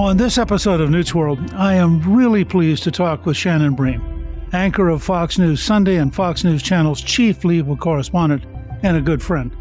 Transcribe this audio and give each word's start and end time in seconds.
On 0.00 0.16
this 0.16 0.38
episode 0.38 0.80
of 0.80 0.88
Newt's 0.88 1.14
World, 1.14 1.52
I 1.52 1.74
am 1.74 2.00
really 2.10 2.42
pleased 2.42 2.84
to 2.84 2.90
talk 2.90 3.26
with 3.26 3.36
Shannon 3.36 3.74
Bream, 3.74 4.46
anchor 4.54 4.88
of 4.88 5.02
Fox 5.02 5.38
News 5.38 5.62
Sunday 5.62 5.96
and 5.96 6.12
Fox 6.12 6.42
News 6.42 6.62
Channel's 6.62 7.02
chief 7.02 7.44
legal 7.44 7.76
correspondent 7.76 8.46
and 8.82 8.96
a 8.96 9.02
good 9.02 9.22
friend. 9.22 9.54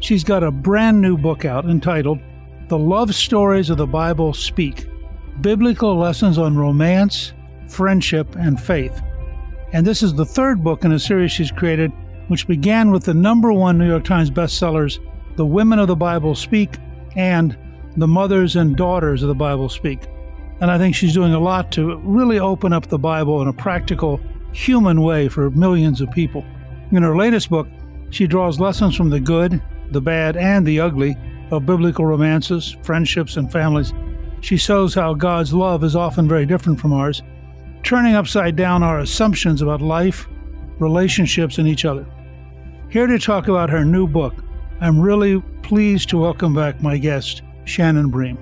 She's 0.00 0.24
got 0.24 0.42
a 0.42 0.50
brand 0.50 1.00
new 1.00 1.16
book 1.16 1.44
out 1.44 1.66
entitled 1.66 2.18
The 2.66 2.76
Love 2.76 3.14
Stories 3.14 3.70
of 3.70 3.76
the 3.78 3.86
Bible 3.86 4.34
Speak 4.34 4.86
Biblical 5.40 5.96
Lessons 5.96 6.36
on 6.36 6.58
Romance, 6.58 7.32
Friendship, 7.68 8.34
and 8.34 8.60
Faith. 8.60 9.00
And 9.72 9.86
this 9.86 10.02
is 10.02 10.14
the 10.14 10.26
third 10.26 10.64
book 10.64 10.84
in 10.84 10.90
a 10.90 10.98
series 10.98 11.30
she's 11.30 11.52
created, 11.52 11.92
which 12.26 12.48
began 12.48 12.90
with 12.90 13.04
the 13.04 13.14
number 13.14 13.52
one 13.52 13.78
New 13.78 13.86
York 13.88 14.02
Times 14.02 14.32
bestsellers, 14.32 14.98
The 15.36 15.46
Women 15.46 15.78
of 15.78 15.86
the 15.86 15.94
Bible 15.94 16.34
Speak 16.34 16.74
and 17.14 17.56
the 17.96 18.08
mothers 18.08 18.56
and 18.56 18.76
daughters 18.76 19.22
of 19.22 19.28
the 19.28 19.34
Bible 19.34 19.68
speak. 19.68 20.00
And 20.60 20.70
I 20.70 20.78
think 20.78 20.94
she's 20.94 21.14
doing 21.14 21.34
a 21.34 21.40
lot 21.40 21.70
to 21.72 21.96
really 21.98 22.38
open 22.38 22.72
up 22.72 22.86
the 22.86 22.98
Bible 22.98 23.42
in 23.42 23.48
a 23.48 23.52
practical, 23.52 24.20
human 24.52 25.02
way 25.02 25.28
for 25.28 25.50
millions 25.50 26.00
of 26.00 26.10
people. 26.10 26.44
In 26.92 27.02
her 27.02 27.16
latest 27.16 27.50
book, 27.50 27.68
she 28.10 28.26
draws 28.26 28.60
lessons 28.60 28.96
from 28.96 29.10
the 29.10 29.20
good, 29.20 29.60
the 29.90 30.00
bad, 30.00 30.36
and 30.36 30.66
the 30.66 30.80
ugly 30.80 31.16
of 31.50 31.66
biblical 31.66 32.06
romances, 32.06 32.76
friendships, 32.82 33.36
and 33.36 33.50
families. 33.50 33.92
She 34.40 34.56
shows 34.56 34.94
how 34.94 35.14
God's 35.14 35.52
love 35.52 35.84
is 35.84 35.96
often 35.96 36.28
very 36.28 36.46
different 36.46 36.80
from 36.80 36.92
ours, 36.92 37.22
turning 37.82 38.14
upside 38.14 38.56
down 38.56 38.82
our 38.82 39.00
assumptions 39.00 39.62
about 39.62 39.80
life, 39.80 40.26
relationships, 40.78 41.58
and 41.58 41.68
each 41.68 41.84
other. 41.84 42.06
Here 42.88 43.06
to 43.06 43.18
talk 43.18 43.48
about 43.48 43.70
her 43.70 43.84
new 43.84 44.06
book, 44.06 44.34
I'm 44.80 45.00
really 45.00 45.40
pleased 45.62 46.08
to 46.10 46.18
welcome 46.18 46.54
back 46.54 46.82
my 46.82 46.98
guest, 46.98 47.42
Shannon 47.66 48.10
Bream. 48.10 48.38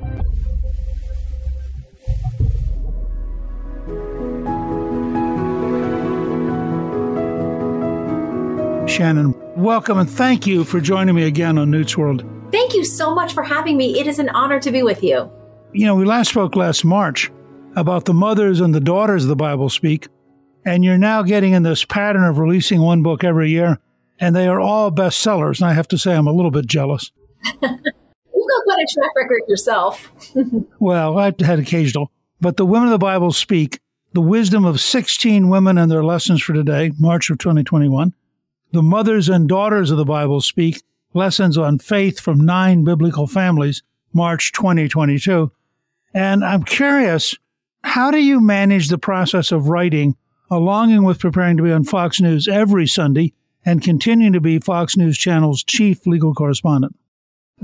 Shannon, 8.87 9.35
welcome 9.57 9.99
and 9.99 10.09
thank 10.09 10.47
you 10.47 10.63
for 10.63 10.81
joining 10.81 11.17
me 11.17 11.25
again 11.25 11.59
on 11.59 11.71
Newt's 11.71 11.97
World. 11.97 12.25
Thank 12.53 12.75
you 12.75 12.85
so 12.85 13.13
much 13.15 13.33
for 13.33 13.43
having 13.43 13.77
me. 13.77 13.99
It 13.99 14.07
is 14.07 14.19
an 14.19 14.29
honor 14.29 14.61
to 14.61 14.71
be 14.71 14.83
with 14.83 15.03
you. 15.03 15.29
You 15.73 15.87
know, 15.87 15.97
we 15.97 16.05
last 16.05 16.31
spoke 16.31 16.55
last 16.55 16.85
March 16.85 17.33
about 17.75 18.05
the 18.05 18.15
mothers 18.15 18.61
and 18.61 18.73
the 18.73 18.81
daughters 18.81 19.25
of 19.25 19.29
the 19.31 19.37
Bible 19.37 19.69
speak, 19.69 20.07
and 20.65 20.85
you're 20.85 20.99
now 20.99 21.23
getting 21.23 21.55
in 21.55 21.65
this 21.65 21.85
pattern 21.85 22.23
of 22.23 22.39
releasing 22.39 22.81
one 22.81 23.03
book 23.03 23.25
every 23.25 23.51
year, 23.51 23.81
and 24.21 24.37
they 24.37 24.47
are 24.47 24.61
all 24.61 24.93
bestsellers. 24.93 25.61
And 25.61 25.69
I 25.69 25.73
have 25.73 25.89
to 25.89 25.99
say, 25.99 26.15
I'm 26.15 26.29
a 26.29 26.33
little 26.33 26.53
bit 26.53 26.67
jealous. 26.67 27.11
You've 28.45 28.51
got 28.51 28.65
quite 28.65 28.83
a 28.83 28.95
track 28.95 29.11
record 29.17 29.43
yourself. 29.49 30.13
well, 30.79 31.19
I've 31.19 31.39
had 31.41 31.59
occasional. 31.59 32.11
But 32.41 32.57
the 32.57 32.67
Women 32.67 32.89
of 32.89 32.93
the 32.93 32.99
Bible 32.99 33.33
Speak, 33.33 33.81
the 34.13 34.21
wisdom 34.21 34.65
of 34.65 34.81
16 34.81 35.49
women 35.49 35.79
and 35.79 35.91
their 35.91 36.05
lessons 36.05 36.43
for 36.43 36.53
today, 36.53 36.93
March 36.99 37.31
of 37.31 37.39
2021. 37.39 38.13
The 38.73 38.83
Mothers 38.83 39.29
and 39.29 39.49
Daughters 39.49 39.91
of 39.91 39.97
the 39.97 40.05
Bible 40.05 40.41
Speak, 40.41 40.83
lessons 41.15 41.57
on 41.57 41.79
faith 41.79 42.21
from 42.21 42.45
nine 42.45 42.85
biblical 42.85 43.27
families, 43.27 43.83
March 44.13 44.53
2022. 44.53 45.51
And 46.13 46.45
I'm 46.45 46.65
curious, 46.65 47.37
how 47.83 48.11
do 48.11 48.19
you 48.19 48.41
manage 48.41 48.89
the 48.89 48.99
process 48.99 49.53
of 49.53 49.69
writing, 49.69 50.17
along 50.51 51.03
with 51.03 51.19
preparing 51.19 51.57
to 51.57 51.63
be 51.63 51.73
on 51.73 51.85
Fox 51.85 52.21
News 52.21 52.47
every 52.47 52.87
Sunday 52.87 53.33
and 53.65 53.83
continuing 53.83 54.35
to 54.35 54.41
be 54.41 54.59
Fox 54.59 54.97
News 54.97 55.17
Channel's 55.17 55.65
chief 55.65 56.07
legal 56.07 56.35
correspondent? 56.35 56.95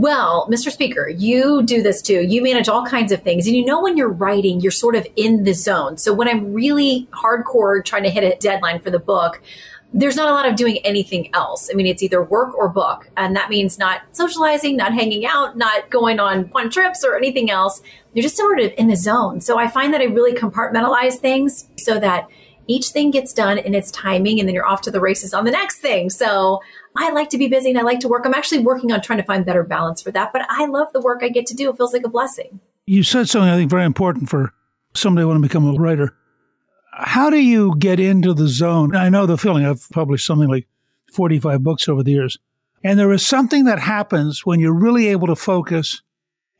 Well, 0.00 0.48
Mr. 0.50 0.72
Speaker, 0.72 1.10
you 1.10 1.62
do 1.62 1.82
this 1.82 2.00
too. 2.00 2.22
You 2.22 2.42
manage 2.42 2.70
all 2.70 2.86
kinds 2.86 3.12
of 3.12 3.20
things. 3.20 3.46
And 3.46 3.54
you 3.54 3.62
know, 3.62 3.82
when 3.82 3.98
you're 3.98 4.08
writing, 4.08 4.58
you're 4.60 4.72
sort 4.72 4.96
of 4.96 5.06
in 5.14 5.44
the 5.44 5.52
zone. 5.52 5.98
So 5.98 6.14
when 6.14 6.26
I'm 6.26 6.54
really 6.54 7.06
hardcore 7.12 7.84
trying 7.84 8.04
to 8.04 8.08
hit 8.08 8.24
a 8.24 8.34
deadline 8.38 8.80
for 8.80 8.88
the 8.88 8.98
book, 8.98 9.42
there's 9.92 10.16
not 10.16 10.30
a 10.30 10.32
lot 10.32 10.48
of 10.48 10.56
doing 10.56 10.78
anything 10.86 11.28
else. 11.34 11.68
I 11.70 11.74
mean, 11.74 11.84
it's 11.84 12.02
either 12.02 12.24
work 12.24 12.54
or 12.54 12.70
book. 12.70 13.10
And 13.18 13.36
that 13.36 13.50
means 13.50 13.78
not 13.78 14.00
socializing, 14.12 14.74
not 14.74 14.94
hanging 14.94 15.26
out, 15.26 15.58
not 15.58 15.90
going 15.90 16.18
on 16.18 16.48
fun 16.48 16.70
trips 16.70 17.04
or 17.04 17.14
anything 17.14 17.50
else. 17.50 17.82
You're 18.14 18.22
just 18.22 18.38
sort 18.38 18.58
of 18.58 18.72
in 18.78 18.88
the 18.88 18.96
zone. 18.96 19.42
So 19.42 19.58
I 19.58 19.68
find 19.68 19.92
that 19.92 20.00
I 20.00 20.04
really 20.04 20.32
compartmentalize 20.32 21.16
things 21.16 21.68
so 21.76 22.00
that 22.00 22.26
each 22.70 22.88
thing 22.88 23.10
gets 23.10 23.32
done 23.32 23.58
in 23.58 23.74
its 23.74 23.90
timing 23.90 24.38
and 24.38 24.48
then 24.48 24.54
you're 24.54 24.66
off 24.66 24.80
to 24.82 24.90
the 24.90 25.00
races 25.00 25.34
on 25.34 25.44
the 25.44 25.50
next 25.50 25.78
thing. 25.78 26.10
So 26.10 26.60
I 26.96 27.10
like 27.10 27.30
to 27.30 27.38
be 27.38 27.48
busy 27.48 27.70
and 27.70 27.78
I 27.78 27.82
like 27.82 28.00
to 28.00 28.08
work. 28.08 28.24
I'm 28.24 28.34
actually 28.34 28.60
working 28.60 28.92
on 28.92 29.00
trying 29.00 29.18
to 29.18 29.24
find 29.24 29.44
better 29.44 29.62
balance 29.62 30.00
for 30.00 30.10
that, 30.12 30.32
but 30.32 30.42
I 30.48 30.66
love 30.66 30.92
the 30.92 31.00
work 31.00 31.22
I 31.22 31.28
get 31.28 31.46
to 31.46 31.54
do. 31.54 31.70
It 31.70 31.76
feels 31.76 31.92
like 31.92 32.04
a 32.04 32.08
blessing. 32.08 32.60
You 32.86 33.02
said 33.02 33.28
something 33.28 33.48
I 33.48 33.56
think 33.56 33.70
very 33.70 33.84
important 33.84 34.28
for 34.28 34.52
somebody 34.94 35.22
who 35.22 35.28
want 35.28 35.42
to 35.42 35.48
become 35.48 35.68
a 35.68 35.72
writer. 35.78 36.14
How 36.92 37.30
do 37.30 37.38
you 37.38 37.74
get 37.78 38.00
into 38.00 38.34
the 38.34 38.48
zone? 38.48 38.94
I 38.94 39.08
know 39.08 39.26
the 39.26 39.38
feeling. 39.38 39.64
I've 39.64 39.88
published 39.90 40.26
something 40.26 40.48
like 40.48 40.66
45 41.12 41.62
books 41.62 41.88
over 41.88 42.02
the 42.02 42.12
years. 42.12 42.38
And 42.82 42.98
there 42.98 43.12
is 43.12 43.26
something 43.26 43.64
that 43.64 43.78
happens 43.78 44.46
when 44.46 44.60
you're 44.60 44.72
really 44.72 45.08
able 45.08 45.26
to 45.26 45.36
focus 45.36 46.02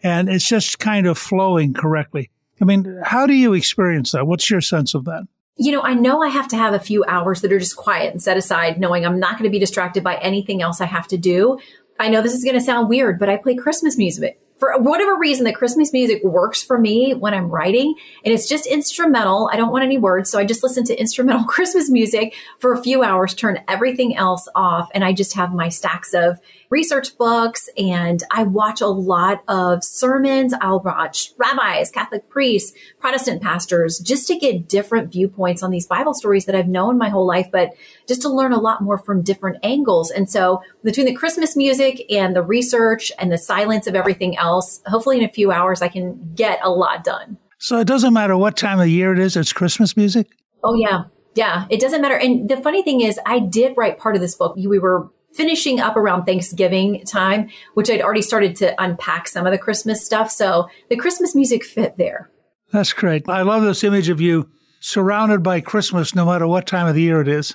and 0.03 0.29
it's 0.29 0.47
just 0.47 0.79
kind 0.79 1.07
of 1.07 1.19
flowing 1.19 1.75
correctly. 1.75 2.31
I 2.61 2.65
mean, 2.65 3.01
how 3.05 3.27
do 3.27 3.35
you 3.35 3.55
experience 3.55 4.13
that? 4.13 4.27
What's 4.27 4.51
your 4.51 4.61
sense 4.61 4.95
of 4.95 5.05
that? 5.07 5.27
You 5.57 5.73
know, 5.73 5.83
I 5.83 5.95
know 5.95 6.23
I 6.23 6.29
have 6.29 6.49
to 6.49 6.57
have 6.57 6.75
a 6.75 6.79
few 6.79 7.05
hours 7.07 7.43
that 7.43 7.53
are 7.53 7.59
just 7.59 7.77
quiet 7.77 8.13
and 8.13 8.23
set 8.23 8.37
aside, 8.37 8.81
knowing 8.81 9.05
I'm 9.05 9.21
not 9.21 9.33
going 9.33 9.45
to 9.45 9.51
be 9.51 9.59
distracted 9.59 10.03
by 10.03 10.17
anything 10.17 10.63
else 10.63 10.81
I 10.81 10.87
have 10.87 11.09
to 11.09 11.19
do. 11.19 11.59
I 11.99 12.09
know 12.09 12.23
this 12.23 12.35
is 12.35 12.45
going 12.45 12.55
to 12.55 12.63
sound 12.63 12.89
weird, 12.89 13.19
but 13.19 13.29
I 13.29 13.37
play 13.37 13.55
Christmas 13.57 13.99
music 13.99 14.41
for 14.61 14.79
whatever 14.79 15.17
reason, 15.17 15.45
the 15.45 15.53
Christmas 15.53 15.91
music 15.93 16.23
works 16.23 16.63
for 16.63 16.79
me 16.79 17.15
when 17.15 17.33
I'm 17.33 17.49
writing 17.49 17.95
and 18.25 18.33
it's 18.33 18.47
just 18.47 18.67
instrumental. 18.67 19.49
I 19.51 19.57
don't 19.57 19.73
want 19.73 19.85
any 19.85 19.97
words. 19.97 20.31
So 20.31 20.39
I 20.39 20.45
just 20.45 20.63
listen 20.63 20.85
to 20.85 20.95
instrumental 21.01 21.45
Christmas 21.45 21.91
music 21.91 22.35
for 22.59 22.75
a 22.75 22.83
few 22.83 23.03
hours, 23.03 23.35
turn 23.35 23.65
everything 23.67 24.15
else 24.17 24.47
off. 24.55 24.91
And 24.95 25.03
I 25.03 25.15
just 25.15 25.35
have 25.35 25.55
my 25.55 25.71
stacks 25.71 26.13
of 26.13 26.39
research 26.71 27.19
books 27.19 27.69
and 27.77 28.23
I 28.31 28.45
watch 28.45 28.81
a 28.81 28.87
lot 28.87 29.43
of 29.49 29.83
sermons. 29.85 30.55
I'll 30.61 30.81
watch 30.81 31.33
rabbis, 31.37 31.91
Catholic 31.91 32.29
priests, 32.31 32.73
Protestant 33.01 33.43
pastors, 33.43 33.99
just 33.99 34.29
to 34.29 34.39
get 34.39 34.69
different 34.69 35.13
viewpoints 35.13 35.63
on 35.63 35.71
these 35.71 35.87
Bible 35.87 36.15
stories 36.15 36.47
that 36.47 36.55
I've 36.55 36.69
known 36.69 36.97
my 36.97 37.09
whole 37.09 37.27
life, 37.27 37.49
but 37.51 37.71
just 38.07 38.23
to 38.23 38.29
learn 38.29 38.53
a 38.53 38.61
lot 38.61 38.83
more 38.83 38.99
from 38.99 39.23
different 39.23 39.59
angles. 39.65 40.11
And 40.11 40.31
so 40.31 40.63
between 40.85 41.07
the 41.07 41.15
Christmas 41.15 41.57
music 41.57 42.03
and 42.11 42.35
the 42.35 42.43
research 42.43 43.11
and 43.19 43.33
the 43.33 43.39
silence 43.39 43.89
of 43.89 43.97
everything 43.97 44.39
else, 44.39 44.81
hopefully 44.87 45.19
in 45.19 45.25
a 45.25 45.29
few 45.29 45.51
hours, 45.51 45.83
I 45.83 45.89
can 45.89 46.33
get 46.35 46.61
a 46.63 46.71
lot 46.71 47.03
done. 47.03 47.37
So 47.59 47.79
it 47.79 47.87
doesn't 47.87 48.15
matter 48.15 48.37
what 48.37 48.57
time 48.57 48.81
of 48.81 48.89
year 48.89 49.13
it 49.13 49.19
is, 49.19 49.37
it's 49.37 49.53
Christmas 49.53 49.97
music? 49.97 50.29
Oh, 50.63 50.75
yeah. 50.75 51.05
Yeah, 51.35 51.67
it 51.71 51.81
doesn't 51.81 52.01
matter. 52.01 52.17
And 52.17 52.49
the 52.49 52.57
funny 52.57 52.83
thing 52.83 53.01
is, 53.03 53.19
I 53.25 53.39
did 53.39 53.77
write 53.77 53.99
part 53.99 54.17
of 54.17 54.21
this 54.21 54.35
book. 54.35 54.57
We 54.57 54.79
were 54.79 55.11
finishing 55.35 55.81
up 55.81 55.97
around 55.97 56.25
Thanksgiving 56.25 57.05
time, 57.05 57.49
which 57.75 57.91
I'd 57.91 58.03
already 58.03 58.23
started 58.23 58.57
to 58.57 58.83
unpack 58.83 59.29
some 59.29 59.47
of 59.47 59.53
the 59.53 59.59
Christmas 59.59 60.05
stuff. 60.05 60.31
So 60.31 60.69
the 60.89 60.97
Christmas 60.97 61.35
music 61.35 61.65
fit 61.65 61.97
there. 61.97 62.31
That's 62.73 62.93
great. 62.93 63.29
I 63.29 63.43
love 63.43 63.63
this 63.63 63.85
image 63.85 64.09
of 64.09 64.21
you 64.21 64.49
surrounded 64.81 65.43
by 65.43 65.61
Christmas 65.61 66.15
no 66.15 66.25
matter 66.25 66.47
what 66.47 66.67
time 66.67 66.87
of 66.87 66.95
the 66.95 67.03
year 67.03 67.21
it 67.21 67.29
is. 67.29 67.55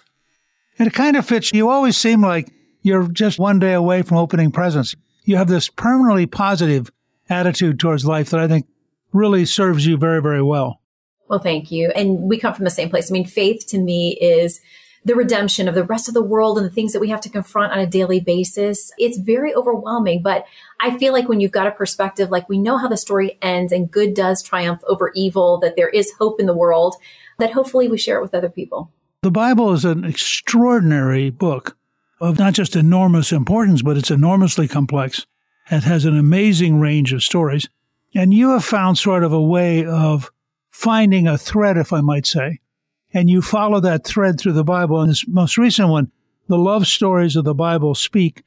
And 0.77 0.87
it 0.87 0.93
kind 0.93 1.15
of 1.15 1.25
fits. 1.25 1.53
You 1.53 1.69
always 1.69 1.97
seem 1.97 2.21
like 2.21 2.51
you're 2.81 3.07
just 3.07 3.39
one 3.39 3.59
day 3.59 3.73
away 3.73 4.01
from 4.01 4.17
opening 4.17 4.51
presents. 4.51 4.95
You 5.23 5.37
have 5.37 5.47
this 5.47 5.69
permanently 5.69 6.27
positive 6.27 6.91
attitude 7.29 7.79
towards 7.79 8.05
life 8.05 8.29
that 8.29 8.39
I 8.39 8.47
think 8.47 8.67
really 9.11 9.45
serves 9.45 9.85
you 9.85 9.97
very, 9.97 10.21
very 10.21 10.43
well. 10.43 10.81
Well, 11.27 11.39
thank 11.39 11.71
you. 11.71 11.91
And 11.95 12.29
we 12.29 12.37
come 12.37 12.53
from 12.53 12.65
the 12.65 12.71
same 12.71 12.89
place. 12.89 13.09
I 13.09 13.13
mean, 13.13 13.25
faith 13.25 13.65
to 13.67 13.79
me 13.79 14.11
is 14.21 14.61
the 15.05 15.15
redemption 15.15 15.67
of 15.67 15.75
the 15.75 15.83
rest 15.83 16.07
of 16.07 16.15
the 16.15 16.23
world 16.23 16.57
and 16.57 16.65
the 16.65 16.71
things 16.71 16.91
that 16.91 16.99
we 16.99 17.09
have 17.09 17.21
to 17.21 17.29
confront 17.29 17.71
on 17.71 17.79
a 17.79 17.85
daily 17.85 18.19
basis. 18.19 18.91
It's 18.97 19.19
very 19.19 19.53
overwhelming, 19.53 20.23
but 20.23 20.45
I 20.81 20.97
feel 20.97 21.13
like 21.13 21.29
when 21.29 21.39
you've 21.39 21.51
got 21.51 21.67
a 21.67 21.71
perspective, 21.71 22.31
like 22.31 22.49
we 22.49 22.57
know 22.57 22.77
how 22.77 22.87
the 22.87 22.97
story 22.97 23.37
ends 23.41 23.71
and 23.71 23.89
good 23.89 24.15
does 24.15 24.41
triumph 24.41 24.81
over 24.87 25.11
evil, 25.15 25.59
that 25.59 25.75
there 25.75 25.89
is 25.89 26.11
hope 26.19 26.39
in 26.39 26.47
the 26.47 26.55
world, 26.55 26.95
that 27.37 27.53
hopefully 27.53 27.87
we 27.87 27.99
share 27.99 28.17
it 28.17 28.23
with 28.23 28.33
other 28.33 28.49
people. 28.49 28.91
The 29.21 29.31
Bible 29.31 29.73
is 29.73 29.85
an 29.85 30.03
extraordinary 30.03 31.29
book 31.29 31.77
of 32.19 32.39
not 32.39 32.53
just 32.53 32.75
enormous 32.75 33.31
importance, 33.31 33.83
but 33.83 33.97
it's 33.97 34.11
enormously 34.11 34.67
complex. 34.67 35.25
It 35.69 35.83
has 35.83 36.05
an 36.05 36.17
amazing 36.17 36.79
range 36.79 37.13
of 37.13 37.23
stories. 37.23 37.69
And 38.15 38.33
you 38.33 38.51
have 38.51 38.65
found 38.65 38.97
sort 38.97 39.23
of 39.23 39.33
a 39.33 39.41
way 39.41 39.85
of 39.85 40.31
finding 40.71 41.27
a 41.27 41.37
thread, 41.37 41.77
if 41.77 41.93
I 41.93 42.01
might 42.01 42.25
say, 42.25 42.59
and 43.15 43.29
you 43.29 43.41
follow 43.41 43.79
that 43.79 44.05
thread 44.05 44.39
through 44.39 44.53
the 44.53 44.65
Bible. 44.65 44.99
And 44.99 45.09
this 45.09 45.25
most 45.27 45.57
recent 45.57 45.89
one, 45.89 46.11
the 46.47 46.57
love 46.57 46.85
stories 46.85 47.35
of 47.37 47.45
the 47.45 47.55
Bible 47.55 47.95
speak. 47.95 48.43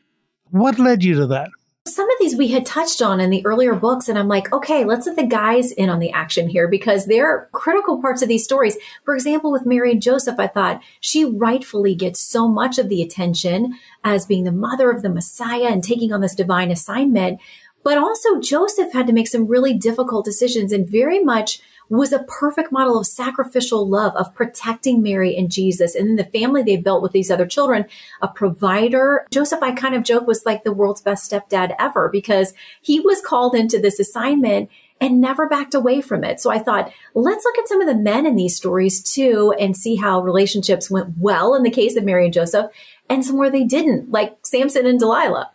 What 0.51 0.79
led 0.79 1.03
you 1.03 1.15
to 1.15 1.27
that? 1.29 1.51
Some 1.87 2.09
of 2.11 2.17
these 2.21 2.37
we 2.37 2.49
had 2.49 2.67
touched 2.67 3.01
on 3.01 3.19
in 3.19 3.31
the 3.31 3.45
earlier 3.47 3.75
books, 3.75 4.11
and 4.11 4.19
I'm 4.19 4.29
like, 4.29 4.53
okay, 4.53 4.85
let's 4.85 5.07
let 5.07 5.17
the 5.17 5.27
guys 5.27 5.73
in 5.73 5.89
on 5.89 6.01
the 6.01 6.11
action 6.11 6.47
here 6.47 6.69
because 6.69 7.07
they're 7.07 7.49
critical 7.53 8.03
parts 8.03 8.21
of 8.21 8.29
these 8.29 8.45
stories. 8.45 8.77
For 9.07 9.15
example, 9.15 9.51
with 9.51 9.65
Mary 9.65 9.93
and 9.93 10.03
Joseph, 10.03 10.39
I 10.39 10.49
thought 10.49 10.83
she 11.01 11.25
rightfully 11.25 11.95
gets 11.95 12.21
so 12.21 12.47
much 12.47 12.77
of 12.77 12.91
the 12.91 13.01
attention 13.01 13.73
as 14.05 14.27
being 14.27 14.45
the 14.45 14.53
mother 14.53 14.91
of 14.91 15.01
the 15.01 15.09
Messiah 15.09 15.69
and 15.69 15.83
taking 15.83 16.13
on 16.13 16.21
this 16.21 16.35
divine 16.35 16.71
assignment. 16.71 17.41
But 17.83 17.97
also, 17.97 18.39
Joseph 18.39 18.93
had 18.93 19.07
to 19.07 19.15
make 19.15 19.29
some 19.29 19.47
really 19.47 19.73
difficult 19.73 20.27
decisions 20.27 20.73
and 20.73 20.87
very 20.87 21.25
much 21.25 21.59
was 21.89 22.13
a 22.13 22.25
perfect 22.25 22.71
model 22.71 22.99
of 22.99 23.07
sacrificial 23.07 23.89
love, 23.89 24.15
of 24.17 24.35
protecting 24.35 25.03
Mary 25.03 25.37
and 25.37 25.51
Jesus. 25.51 25.95
And 25.95 26.09
then 26.09 26.17
the 26.17 26.39
family 26.39 26.63
they 26.63 26.77
built 26.77 27.03
with 27.03 27.13
these 27.13 27.31
other 27.31 27.47
children, 27.47 27.87
a 28.21 28.29
provider. 28.29 29.27
Joseph, 29.31 29.63
I 29.63 29.73
kind 29.73 29.95
of 29.95 30.05
joke, 30.05 30.27
was 30.27 30.45
like 30.45 30.65
the 30.65 30.73
world's 30.73 31.01
best 31.01 31.31
stepdad 31.31 31.75
ever 31.79 32.09
because 32.09 32.53
he 32.83 33.01
was 33.01 33.21
called 33.21 33.55
into 33.55 33.79
this 33.79 33.99
assignment 33.99 34.71
and 35.01 35.21
never 35.21 35.49
backed 35.49 35.75
away 35.75 36.01
from 36.01 36.25
it. 36.25 36.41
So 36.41 36.51
I 36.51 36.59
thought, 36.59 36.93
let's 37.15 37.45
look 37.45 37.59
at 37.59 37.69
some 37.69 37.81
of 37.81 37.87
the 37.87 37.95
men 37.95 38.27
in 38.27 38.37
these 38.37 38.57
stories 38.57 39.03
too 39.03 39.55
and 39.59 39.77
see 39.77 39.97
how 39.97 40.21
relationships 40.21 40.91
went 40.91 41.15
well 41.17 41.55
in 41.55 41.63
the 41.63 41.71
case 41.71 41.97
of 41.97 42.05
Mary 42.05 42.25
and 42.25 42.35
Joseph 42.35 42.71
and 43.09 43.25
some 43.25 43.37
where 43.39 43.51
they 43.51 43.65
didn't, 43.65 44.11
like 44.11 44.37
Samson 44.45 44.87
and 44.87 44.99
Delilah. 44.99 45.51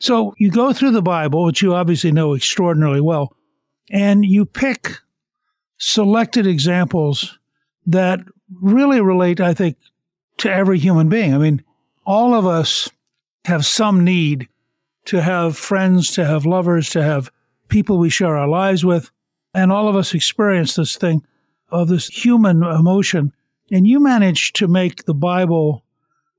So 0.00 0.34
you 0.36 0.50
go 0.50 0.72
through 0.72 0.90
the 0.90 1.02
Bible, 1.02 1.44
which 1.44 1.62
you 1.62 1.74
obviously 1.74 2.12
know 2.12 2.34
extraordinarily 2.34 3.00
well, 3.00 3.34
and 3.90 4.24
you 4.24 4.44
pick 4.44 4.98
selected 5.78 6.46
examples 6.46 7.38
that 7.86 8.20
really 8.60 9.00
relate, 9.00 9.40
I 9.40 9.54
think, 9.54 9.76
to 10.38 10.52
every 10.52 10.78
human 10.78 11.08
being. 11.08 11.34
I 11.34 11.38
mean, 11.38 11.62
all 12.06 12.34
of 12.34 12.46
us 12.46 12.90
have 13.44 13.66
some 13.66 14.04
need 14.04 14.48
to 15.06 15.20
have 15.20 15.56
friends, 15.56 16.10
to 16.12 16.24
have 16.24 16.46
lovers, 16.46 16.88
to 16.90 17.02
have 17.02 17.30
people 17.68 17.98
we 17.98 18.10
share 18.10 18.36
our 18.36 18.48
lives 18.48 18.84
with. 18.84 19.10
And 19.52 19.70
all 19.70 19.88
of 19.88 19.96
us 19.96 20.14
experience 20.14 20.74
this 20.74 20.96
thing 20.96 21.22
of 21.70 21.88
this 21.88 22.08
human 22.08 22.62
emotion. 22.62 23.32
And 23.70 23.86
you 23.86 24.00
managed 24.00 24.56
to 24.56 24.68
make 24.68 25.04
the 25.04 25.14
Bible 25.14 25.84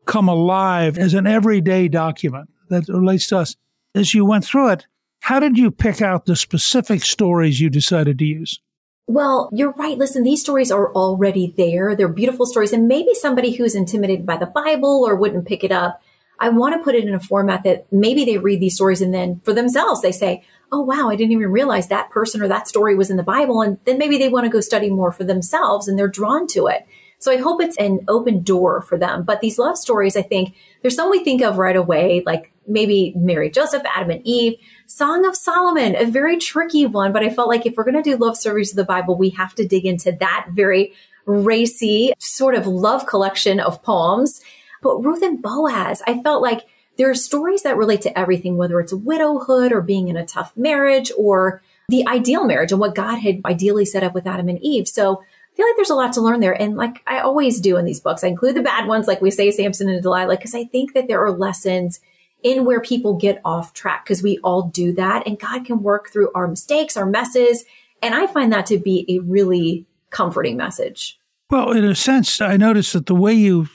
come 0.05 0.27
alive 0.27 0.97
as 0.97 1.13
an 1.13 1.27
everyday 1.27 1.87
document 1.87 2.49
that 2.69 2.87
relates 2.87 3.27
to 3.27 3.37
us. 3.37 3.55
As 3.93 4.13
you 4.13 4.25
went 4.25 4.45
through 4.45 4.69
it, 4.69 4.87
how 5.21 5.39
did 5.39 5.57
you 5.57 5.71
pick 5.71 6.01
out 6.01 6.25
the 6.25 6.35
specific 6.35 7.03
stories 7.03 7.59
you 7.59 7.69
decided 7.69 8.19
to 8.19 8.25
use? 8.25 8.59
Well, 9.07 9.49
you're 9.53 9.73
right. 9.73 9.97
Listen, 9.97 10.23
these 10.23 10.41
stories 10.41 10.71
are 10.71 10.91
already 10.93 11.53
there. 11.57 11.95
They're 11.95 12.07
beautiful 12.07 12.45
stories. 12.45 12.73
And 12.73 12.87
maybe 12.87 13.13
somebody 13.13 13.51
who's 13.53 13.75
intimidated 13.75 14.25
by 14.25 14.37
the 14.37 14.47
Bible 14.47 15.03
or 15.05 15.15
wouldn't 15.15 15.47
pick 15.47 15.63
it 15.63 15.71
up, 15.71 16.01
I 16.39 16.49
want 16.49 16.75
to 16.75 16.83
put 16.83 16.95
it 16.95 17.05
in 17.05 17.13
a 17.13 17.19
format 17.19 17.63
that 17.63 17.85
maybe 17.91 18.25
they 18.25 18.37
read 18.37 18.59
these 18.59 18.75
stories 18.75 19.01
and 19.01 19.13
then 19.13 19.41
for 19.45 19.53
themselves 19.53 20.01
they 20.01 20.11
say, 20.11 20.43
oh, 20.71 20.81
wow, 20.81 21.09
I 21.09 21.15
didn't 21.15 21.31
even 21.31 21.51
realize 21.51 21.87
that 21.87 22.09
person 22.09 22.41
or 22.41 22.47
that 22.47 22.67
story 22.67 22.95
was 22.95 23.09
in 23.09 23.17
the 23.17 23.23
Bible. 23.23 23.61
And 23.61 23.77
then 23.85 23.99
maybe 23.99 24.17
they 24.17 24.27
want 24.27 24.45
to 24.45 24.49
go 24.49 24.59
study 24.59 24.89
more 24.89 25.11
for 25.11 25.23
themselves 25.23 25.87
and 25.87 25.97
they're 25.97 26.07
drawn 26.07 26.47
to 26.47 26.67
it. 26.67 26.85
So 27.19 27.31
I 27.31 27.37
hope 27.37 27.61
it's 27.61 27.77
an 27.77 28.01
open 28.07 28.43
door 28.43 28.81
for 28.81 28.97
them. 28.97 29.23
But 29.23 29.39
these 29.39 29.57
love 29.57 29.77
stories, 29.77 30.17
I 30.17 30.21
think 30.23 30.55
there's 30.81 30.95
some 30.95 31.09
we 31.09 31.23
think 31.23 31.41
of 31.41 31.57
right 31.57 31.75
away, 31.75 32.23
like 32.25 32.51
maybe 32.67 33.13
Mary, 33.15 33.49
Joseph, 33.49 33.83
Adam 33.85 34.11
and 34.11 34.21
Eve. 34.25 34.55
Song 34.87 35.25
of 35.25 35.35
Solomon, 35.35 35.95
a 35.95 36.05
very 36.05 36.37
tricky 36.37 36.85
one, 36.85 37.11
but 37.11 37.23
I 37.23 37.29
felt 37.29 37.49
like 37.49 37.65
if 37.65 37.75
we're 37.75 37.83
going 37.83 38.01
to 38.01 38.09
do 38.09 38.17
love 38.17 38.37
stories 38.37 38.71
of 38.71 38.75
the 38.75 38.83
Bible, 38.83 39.17
we 39.17 39.29
have 39.31 39.55
to 39.55 39.67
dig 39.67 39.85
into 39.85 40.11
that 40.19 40.47
very 40.51 40.93
racy 41.25 42.13
sort 42.19 42.55
of 42.55 42.67
love 42.67 43.07
collection 43.07 43.59
of 43.59 43.81
poems. 43.81 44.41
But 44.81 45.03
Ruth 45.03 45.23
and 45.23 45.41
Boaz, 45.41 46.03
I 46.05 46.21
felt 46.21 46.41
like 46.41 46.65
there 46.97 47.09
are 47.09 47.15
stories 47.15 47.63
that 47.63 47.77
relate 47.77 48.01
to 48.01 48.17
everything, 48.17 48.57
whether 48.57 48.79
it's 48.79 48.93
widowhood 48.93 49.71
or 49.71 49.81
being 49.81 50.07
in 50.07 50.17
a 50.17 50.25
tough 50.25 50.55
marriage 50.55 51.11
or 51.17 51.61
the 51.89 52.07
ideal 52.07 52.45
marriage 52.45 52.71
and 52.71 52.79
what 52.79 52.95
God 52.95 53.17
had 53.17 53.41
ideally 53.45 53.85
set 53.85 54.03
up 54.03 54.13
with 54.13 54.27
Adam 54.27 54.49
and 54.49 54.61
Eve. 54.61 54.87
So 54.87 55.21
I 55.21 55.55
feel 55.55 55.65
like 55.65 55.75
there's 55.75 55.89
a 55.89 55.95
lot 55.95 56.13
to 56.13 56.21
learn 56.21 56.39
there. 56.39 56.59
And 56.59 56.77
like 56.77 57.01
I 57.07 57.19
always 57.19 57.59
do 57.59 57.77
in 57.77 57.85
these 57.85 57.99
books, 57.99 58.23
I 58.23 58.27
include 58.27 58.55
the 58.55 58.61
bad 58.61 58.87
ones, 58.87 59.07
like 59.07 59.21
we 59.21 59.31
say 59.31 59.51
Samson 59.51 59.89
and 59.89 60.01
Delilah, 60.01 60.37
because 60.37 60.55
I 60.55 60.65
think 60.65 60.93
that 60.93 61.07
there 61.07 61.23
are 61.23 61.31
lessons 61.31 61.99
in 62.43 62.65
where 62.65 62.79
people 62.79 63.15
get 63.15 63.41
off 63.43 63.73
track 63.73 64.05
because 64.05 64.21
we 64.21 64.37
all 64.39 64.63
do 64.63 64.93
that 64.93 65.25
and 65.25 65.39
God 65.39 65.65
can 65.65 65.81
work 65.81 66.11
through 66.11 66.31
our 66.35 66.47
mistakes, 66.47 66.95
our 66.95 67.05
messes. 67.05 67.65
And 68.01 68.13
I 68.13 68.27
find 68.27 68.53
that 68.53 68.67
to 68.67 68.77
be 68.77 69.05
a 69.09 69.19
really 69.19 69.85
comforting 70.09 70.55
message. 70.57 71.19
Well, 71.49 71.71
in 71.71 71.83
a 71.83 71.95
sense, 71.95 72.41
I 72.41 72.57
noticed 72.57 72.93
that 72.93 73.05
the 73.05 73.15
way 73.15 73.33
you 73.33 73.67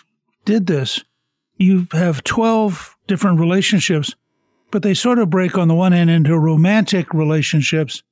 did 0.45 0.67
this, 0.67 1.05
you 1.57 1.87
have 1.93 2.25
12 2.25 2.97
different 3.07 3.38
relationships, 3.38 4.14
but 4.71 4.83
they 4.83 4.95
sort 4.95 5.19
of 5.19 5.31
break 5.31 5.59
on 5.59 5.69
the 5.69 5.75
one 5.75 5.93
hand 5.93 6.11
into 6.11 6.38
romantic 6.38 7.12
relationships 7.12 8.02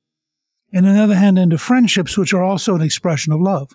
and 0.71 0.85
on 0.85 0.93
the 0.93 1.01
other 1.01 1.15
hand 1.15 1.39
into 1.39 1.57
friendships, 1.57 2.17
which 2.17 2.33
are 2.33 2.43
also 2.43 2.75
an 2.75 2.81
expression 2.81 3.33
of 3.33 3.41
love. 3.41 3.71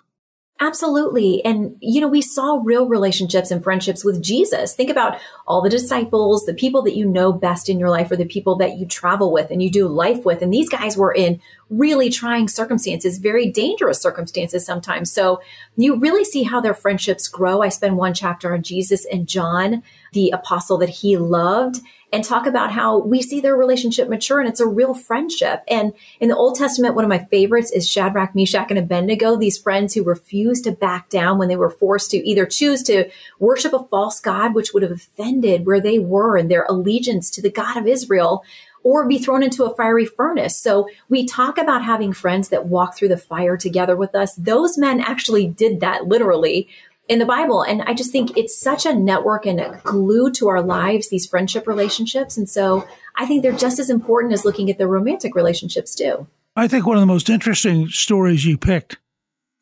Absolutely. 0.61 1.43
And, 1.43 1.75
you 1.81 1.99
know, 1.99 2.07
we 2.07 2.21
saw 2.21 2.61
real 2.63 2.87
relationships 2.87 3.51
and 3.51 3.61
friendships 3.61 4.05
with 4.05 4.23
Jesus. 4.23 4.73
Think 4.73 4.89
about 4.89 5.19
all 5.45 5.61
the 5.61 5.69
disciples, 5.69 6.45
the 6.45 6.53
people 6.53 6.81
that 6.83 6.95
you 6.95 7.05
know 7.05 7.33
best 7.33 7.67
in 7.67 7.77
your 7.77 7.89
life, 7.89 8.09
or 8.09 8.15
the 8.15 8.23
people 8.23 8.55
that 8.57 8.77
you 8.77 8.85
travel 8.85 9.33
with 9.33 9.51
and 9.51 9.61
you 9.61 9.69
do 9.69 9.85
life 9.85 10.23
with. 10.23 10.41
And 10.41 10.53
these 10.53 10.69
guys 10.69 10.95
were 10.95 11.13
in 11.13 11.41
really 11.69 12.09
trying 12.09 12.47
circumstances, 12.47 13.17
very 13.17 13.51
dangerous 13.51 13.99
circumstances 13.99 14.65
sometimes. 14.65 15.11
So 15.11 15.41
you 15.75 15.97
really 15.97 16.23
see 16.23 16.43
how 16.43 16.61
their 16.61 16.73
friendships 16.73 17.27
grow. 17.27 17.61
I 17.61 17.67
spend 17.67 17.97
one 17.97 18.13
chapter 18.13 18.53
on 18.53 18.63
Jesus 18.63 19.05
and 19.11 19.27
John, 19.27 19.83
the 20.13 20.29
apostle 20.29 20.77
that 20.77 20.89
he 20.89 21.17
loved 21.17 21.81
and 22.15 22.23
talk 22.23 22.47
about 22.47 22.71
how 22.71 22.97
we 22.99 23.21
see 23.21 23.41
their 23.41 23.57
relationship 23.57 24.07
mature 24.07 24.39
and 24.39 24.47
it's 24.47 24.61
a 24.61 24.65
real 24.65 24.93
friendship. 24.93 25.61
And 25.67 25.91
in 26.21 26.29
the 26.29 26.37
Old 26.37 26.55
Testament, 26.55 26.95
one 26.95 27.03
of 27.03 27.09
my 27.09 27.25
favorites 27.25 27.73
is 27.73 27.89
Shadrach, 27.89 28.33
Meshach, 28.33 28.67
and 28.69 28.79
Abednego, 28.79 29.35
these 29.35 29.57
friends 29.57 29.93
who 29.93 30.01
refused 30.01 30.63
to 30.63 30.71
back 30.71 31.09
down 31.09 31.37
when 31.37 31.49
they 31.49 31.57
were 31.57 31.69
forced 31.69 32.11
to 32.11 32.25
either 32.25 32.45
choose 32.45 32.83
to 32.83 33.09
worship 33.37 33.73
a 33.73 33.83
false 33.83 34.21
God, 34.21 34.55
which 34.55 34.73
would 34.73 34.81
have 34.81 34.93
offended 34.93 35.65
where 35.65 35.81
they 35.81 35.99
were 35.99 36.37
and 36.37 36.49
their 36.49 36.63
allegiance 36.69 37.29
to 37.31 37.41
the 37.41 37.51
God 37.51 37.75
of 37.75 37.85
Israel, 37.85 38.45
or 38.81 39.05
be 39.05 39.19
thrown 39.19 39.43
into 39.43 39.65
a 39.65 39.75
fiery 39.75 40.05
furnace. 40.05 40.57
So 40.57 40.87
we 41.09 41.25
talk 41.25 41.57
about 41.57 41.83
having 41.83 42.13
friends 42.13 42.47
that 42.47 42.67
walk 42.67 42.95
through 42.95 43.09
the 43.09 43.17
fire 43.17 43.57
together 43.57 43.97
with 43.97 44.15
us. 44.15 44.35
Those 44.35 44.77
men 44.77 45.01
actually 45.01 45.47
did 45.47 45.81
that 45.81 46.07
literally 46.07 46.69
in 47.07 47.19
the 47.19 47.25
Bible. 47.25 47.61
And 47.61 47.81
I 47.83 47.93
just 47.93 48.11
think 48.11 48.35
it's 48.37 48.57
such 48.57 48.85
a 48.85 48.93
network 48.93 49.45
and 49.45 49.59
a 49.59 49.79
glue 49.83 50.31
to 50.33 50.47
our 50.47 50.61
lives, 50.61 51.09
these 51.09 51.27
friendship 51.27 51.67
relationships. 51.67 52.37
And 52.37 52.49
so 52.49 52.87
I 53.15 53.25
think 53.25 53.43
they're 53.43 53.51
just 53.51 53.79
as 53.79 53.89
important 53.89 54.33
as 54.33 54.45
looking 54.45 54.69
at 54.69 54.77
the 54.77 54.87
romantic 54.87 55.35
relationships 55.35 55.95
too. 55.95 56.27
I 56.55 56.67
think 56.67 56.85
one 56.85 56.97
of 56.97 57.01
the 57.01 57.07
most 57.07 57.29
interesting 57.29 57.89
stories 57.89 58.45
you 58.45 58.57
picked 58.57 58.97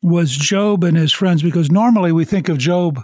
was 0.02 0.36
Job 0.36 0.84
and 0.84 0.96
his 0.96 1.12
friends, 1.12 1.42
because 1.42 1.70
normally 1.70 2.12
we 2.12 2.24
think 2.24 2.48
of 2.48 2.58
Job 2.58 3.00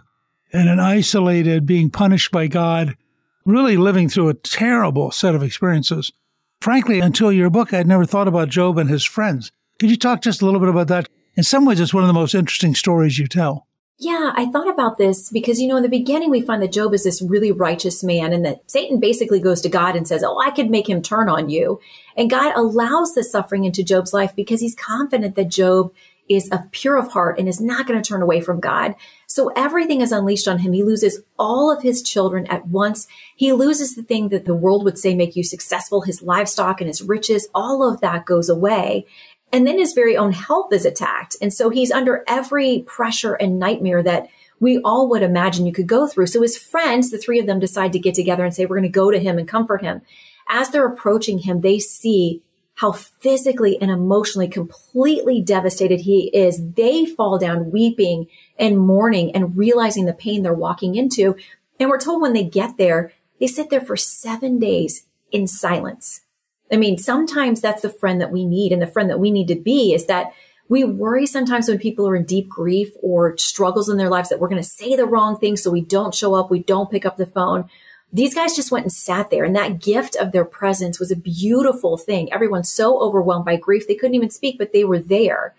in 0.53 0.69
an 0.69 0.81
isolated, 0.81 1.67
being 1.67 1.91
punished 1.91 2.31
by 2.31 2.47
God, 2.47 2.97
really 3.45 3.77
living 3.77 4.09
through 4.09 4.29
a 4.29 4.35
terrible 4.35 5.11
set 5.11 5.35
of 5.35 5.43
experiences. 5.43 6.13
Frankly, 6.61 7.01
until 7.01 7.33
your 7.33 7.51
book, 7.51 7.73
I'd 7.73 7.87
never 7.87 8.05
thought 8.05 8.29
about 8.29 8.49
Job 8.49 8.77
and 8.79 8.91
his 8.91 9.05
friends. 9.05 9.51
Could 9.79 9.91
you 9.91 9.97
talk 9.97 10.21
just 10.21 10.43
a 10.43 10.45
little 10.45 10.61
bit 10.61 10.69
about 10.69 10.89
that? 10.89 11.09
In 11.35 11.43
some 11.43 11.65
ways, 11.65 11.81
it's 11.81 11.95
one 11.95 12.03
of 12.03 12.09
the 12.09 12.13
most 12.13 12.35
interesting 12.35 12.75
stories 12.75 13.19
you 13.19 13.27
tell. 13.27 13.67
Yeah, 14.03 14.33
I 14.35 14.47
thought 14.47 14.71
about 14.71 14.97
this 14.97 15.29
because, 15.29 15.61
you 15.61 15.69
know, 15.69 15.77
in 15.77 15.83
the 15.83 15.89
beginning, 15.91 16.31
we 16.31 16.41
find 16.41 16.63
that 16.63 16.73
Job 16.73 16.95
is 16.95 17.05
this 17.05 17.21
really 17.21 17.53
righteous 17.53 18.03
man 18.03 18.33
and 18.33 18.47
that 18.47 18.63
Satan 18.71 18.99
basically 18.99 19.41
goes 19.41 19.61
to 19.61 19.69
God 19.69 19.95
and 19.95 20.09
says, 20.09 20.25
Oh, 20.25 20.39
I 20.41 20.53
could 20.53 20.71
make 20.71 20.89
him 20.89 21.03
turn 21.03 21.29
on 21.29 21.51
you. 21.51 21.81
And 22.17 22.31
God 22.31 22.57
allows 22.57 23.13
the 23.13 23.23
suffering 23.23 23.65
into 23.65 23.85
Job's 23.85 24.15
life 24.15 24.35
because 24.35 24.63
he's 24.63 24.75
confident 24.75 25.35
that 25.35 25.51
Job 25.51 25.93
is 26.31 26.49
of 26.49 26.71
pure 26.71 26.97
of 26.97 27.13
heart 27.13 27.39
and 27.39 27.47
is 27.47 27.61
not 27.61 27.87
going 27.87 28.01
to 28.01 28.09
turn 28.09 28.23
away 28.23 28.41
from 28.41 28.59
God. 28.59 28.95
So 29.27 29.49
everything 29.55 30.01
is 30.01 30.13
unleashed 30.13 30.49
on 30.49 30.61
him. 30.61 30.73
He 30.73 30.83
loses 30.83 31.21
all 31.39 31.71
of 31.71 31.83
his 31.83 32.03
children 32.03 32.47
at 32.47 32.69
once. 32.69 33.07
He 33.37 33.53
loses 33.53 33.97
the 33.97 34.03
thing 34.03 34.31
that 34.31 34.47
the 34.47 34.55
world 34.55 34.85
would 34.85 34.97
say 34.97 35.15
make 35.15 35.37
you 35.37 35.45
successful, 35.45 36.01
his 36.03 36.23
livestock 36.23 36.81
and 36.81 36.89
his 36.89 37.03
riches. 37.03 37.49
All 37.55 37.87
of 37.87 38.01
that 38.01 38.25
goes 38.25 38.49
away. 38.49 39.07
And 39.53 39.67
then 39.67 39.79
his 39.79 39.93
very 39.93 40.17
own 40.17 40.33
health 40.33 40.73
is 40.73 40.85
attacked. 40.85 41.37
And 41.41 41.53
so 41.53 41.71
he's 41.71 41.91
under 41.91 42.25
every 42.29 42.85
pressure 42.87 43.35
and 43.35 43.59
nightmare 43.59 44.03
that 44.03 44.29
we 44.61 44.79
all 44.83 45.09
would 45.09 45.23
imagine 45.23 45.67
you 45.67 45.73
could 45.73 45.87
go 45.87 46.07
through. 46.07 46.27
So 46.29 46.43
his 46.43 46.57
friends, 46.57 47.11
the 47.11 47.19
three 47.19 47.41
of 47.41 47.47
them 47.47 47.59
decide 47.59 47.93
to 47.95 47.99
get 47.99 48.15
together 48.15 48.45
and 48.45 48.55
say, 48.55 48.67
we're 48.67 48.77
going 48.77 48.83
to 48.83 48.89
go 48.89 49.11
to 49.11 49.19
him 49.19 49.39
and 49.39 49.49
comfort 49.49 49.83
him. 49.83 50.03
As 50.49 50.71
they're 50.71 50.87
approaching 50.87 51.39
him, 51.39 51.61
they 51.61 51.79
see 51.79 52.43
how 52.75 52.93
physically 52.93 53.81
and 53.81 53.91
emotionally 53.91 54.49
completely 54.49 55.43
devastated 55.43 56.01
he 56.01 56.31
is. 56.35 56.73
They 56.75 57.05
fall 57.05 57.39
down 57.39 57.71
weeping 57.71 58.27
and 58.59 58.79
mourning 58.79 59.35
and 59.35 59.57
realizing 59.57 60.07
the 60.07 60.13
pain 60.13 60.43
they're 60.43 60.55
walking 60.55 60.95
into. 60.95 61.37
And 61.79 61.91
we're 61.91 62.01
told 62.01 62.23
when 62.23 62.33
they 62.33 62.45
get 62.45 62.77
there, 62.77 63.13
they 63.39 63.47
sit 63.47 63.71
there 63.71 63.81
for 63.81 63.97
seven 63.97 64.59
days 64.59 65.07
in 65.31 65.47
silence. 65.47 66.23
I 66.73 66.77
mean, 66.77 66.99
sometimes 66.99 67.61
that's 67.61 67.83
the 67.83 67.91
friend 67.91 68.21
that 68.21 68.31
we 68.31 68.45
need 68.45 68.73
and 68.73 68.81
the 68.81 68.87
friend 68.87 69.11
that 69.11 69.21
we 69.21 69.31
need 69.31 69.49
to 69.49 69.57
be 69.57 69.93
is 69.93 70.07
that 70.07 70.33
we 70.69 70.85
worry 70.85 71.27
sometimes 71.27 71.69
when 71.69 71.79
people 71.79 72.07
are 72.07 72.15
in 72.15 72.25
deep 72.25 72.49
grief 72.49 72.93
or 73.03 73.37
struggles 73.37 73.89
in 73.89 73.97
their 73.97 74.09
lives 74.09 74.29
that 74.29 74.39
we're 74.39 74.49
going 74.49 74.63
to 74.63 74.69
say 74.69 74.95
the 74.95 75.05
wrong 75.05 75.37
thing. 75.37 75.57
So 75.57 75.71
we 75.71 75.81
don't 75.81 76.15
show 76.15 76.35
up. 76.35 76.49
We 76.49 76.63
don't 76.63 76.91
pick 76.91 77.05
up 77.05 77.17
the 77.17 77.27
phone. 77.27 77.69
These 78.13 78.35
guys 78.35 78.55
just 78.55 78.71
went 78.71 78.85
and 78.85 78.93
sat 78.93 79.31
there 79.31 79.45
and 79.45 79.55
that 79.57 79.81
gift 79.81 80.15
of 80.17 80.31
their 80.31 80.45
presence 80.45 81.01
was 81.01 81.11
a 81.11 81.17
beautiful 81.17 81.97
thing. 81.97 82.33
Everyone's 82.33 82.71
so 82.71 83.01
overwhelmed 83.01 83.45
by 83.45 83.57
grief. 83.57 83.89
They 83.89 83.95
couldn't 83.97 84.15
even 84.15 84.31
speak, 84.31 84.59
but 84.59 84.73
they 84.73 84.85
were 84.85 84.99
there. 84.99 85.55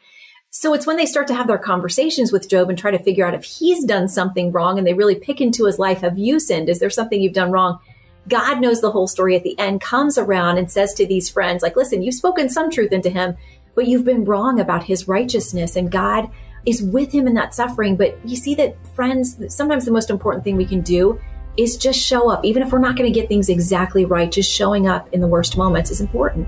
So 0.49 0.73
it's 0.73 0.85
when 0.85 0.97
they 0.97 1.05
start 1.05 1.27
to 1.27 1.33
have 1.33 1.47
their 1.47 1.57
conversations 1.57 2.33
with 2.33 2.49
Job 2.49 2.69
and 2.69 2.77
try 2.77 2.91
to 2.91 2.99
figure 2.99 3.25
out 3.25 3.33
if 3.33 3.45
he's 3.45 3.85
done 3.85 4.09
something 4.09 4.51
wrong 4.51 4.77
and 4.77 4.85
they 4.85 4.93
really 4.93 5.15
pick 5.15 5.39
into 5.39 5.65
his 5.65 5.79
life. 5.79 6.01
Have 6.01 6.17
you 6.17 6.41
sinned? 6.41 6.67
Is 6.67 6.79
there 6.79 6.89
something 6.89 7.21
you've 7.21 7.31
done 7.31 7.51
wrong? 7.51 7.79
God 8.27 8.61
knows 8.61 8.81
the 8.81 8.91
whole 8.91 9.07
story 9.07 9.35
at 9.35 9.43
the 9.43 9.57
end, 9.57 9.81
comes 9.81 10.17
around 10.17 10.57
and 10.57 10.71
says 10.71 10.93
to 10.95 11.07
these 11.07 11.29
friends, 11.29 11.63
like, 11.63 11.75
listen, 11.75 12.01
you've 12.01 12.15
spoken 12.15 12.49
some 12.49 12.69
truth 12.69 12.91
into 12.91 13.09
him, 13.09 13.35
but 13.75 13.87
you've 13.87 14.05
been 14.05 14.25
wrong 14.25 14.59
about 14.59 14.83
his 14.83 15.07
righteousness. 15.07 15.75
And 15.75 15.91
God 15.91 16.29
is 16.65 16.81
with 16.81 17.11
him 17.11 17.27
in 17.27 17.33
that 17.33 17.55
suffering. 17.55 17.95
But 17.95 18.17
you 18.27 18.35
see 18.35 18.53
that, 18.55 18.75
friends, 18.95 19.37
sometimes 19.53 19.85
the 19.85 19.91
most 19.91 20.09
important 20.09 20.43
thing 20.43 20.55
we 20.55 20.65
can 20.65 20.81
do 20.81 21.19
is 21.57 21.77
just 21.77 21.99
show 21.99 22.29
up. 22.29 22.45
Even 22.45 22.63
if 22.63 22.71
we're 22.71 22.79
not 22.79 22.95
going 22.95 23.11
to 23.11 23.19
get 23.19 23.27
things 23.27 23.49
exactly 23.49 24.05
right, 24.05 24.31
just 24.31 24.49
showing 24.49 24.87
up 24.87 25.11
in 25.13 25.19
the 25.19 25.27
worst 25.27 25.57
moments 25.57 25.91
is 25.91 25.99
important. 25.99 26.47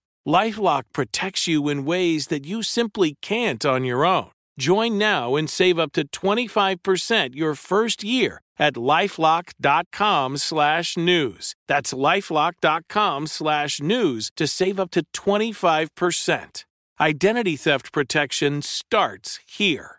LifeLock 0.27 0.83
protects 0.93 1.47
you 1.47 1.67
in 1.69 1.85
ways 1.85 2.27
that 2.27 2.45
you 2.45 2.63
simply 2.63 3.17
can't 3.21 3.65
on 3.65 3.83
your 3.83 4.05
own. 4.05 4.29
Join 4.59 4.97
now 4.97 5.35
and 5.35 5.49
save 5.49 5.79
up 5.79 5.91
to 5.93 6.07
25% 6.07 7.35
your 7.35 7.55
first 7.55 8.03
year 8.03 8.41
at 8.59 8.75
lifelock.com 8.75 10.37
slash 10.37 10.95
news. 10.97 11.55
That's 11.67 11.93
lifelock.com 11.93 13.27
slash 13.27 13.81
news 13.81 14.31
to 14.35 14.45
save 14.45 14.79
up 14.79 14.91
to 14.91 15.03
25%. 15.13 16.65
Identity 16.99 17.55
theft 17.55 17.91
protection 17.91 18.61
starts 18.61 19.39
here. 19.47 19.97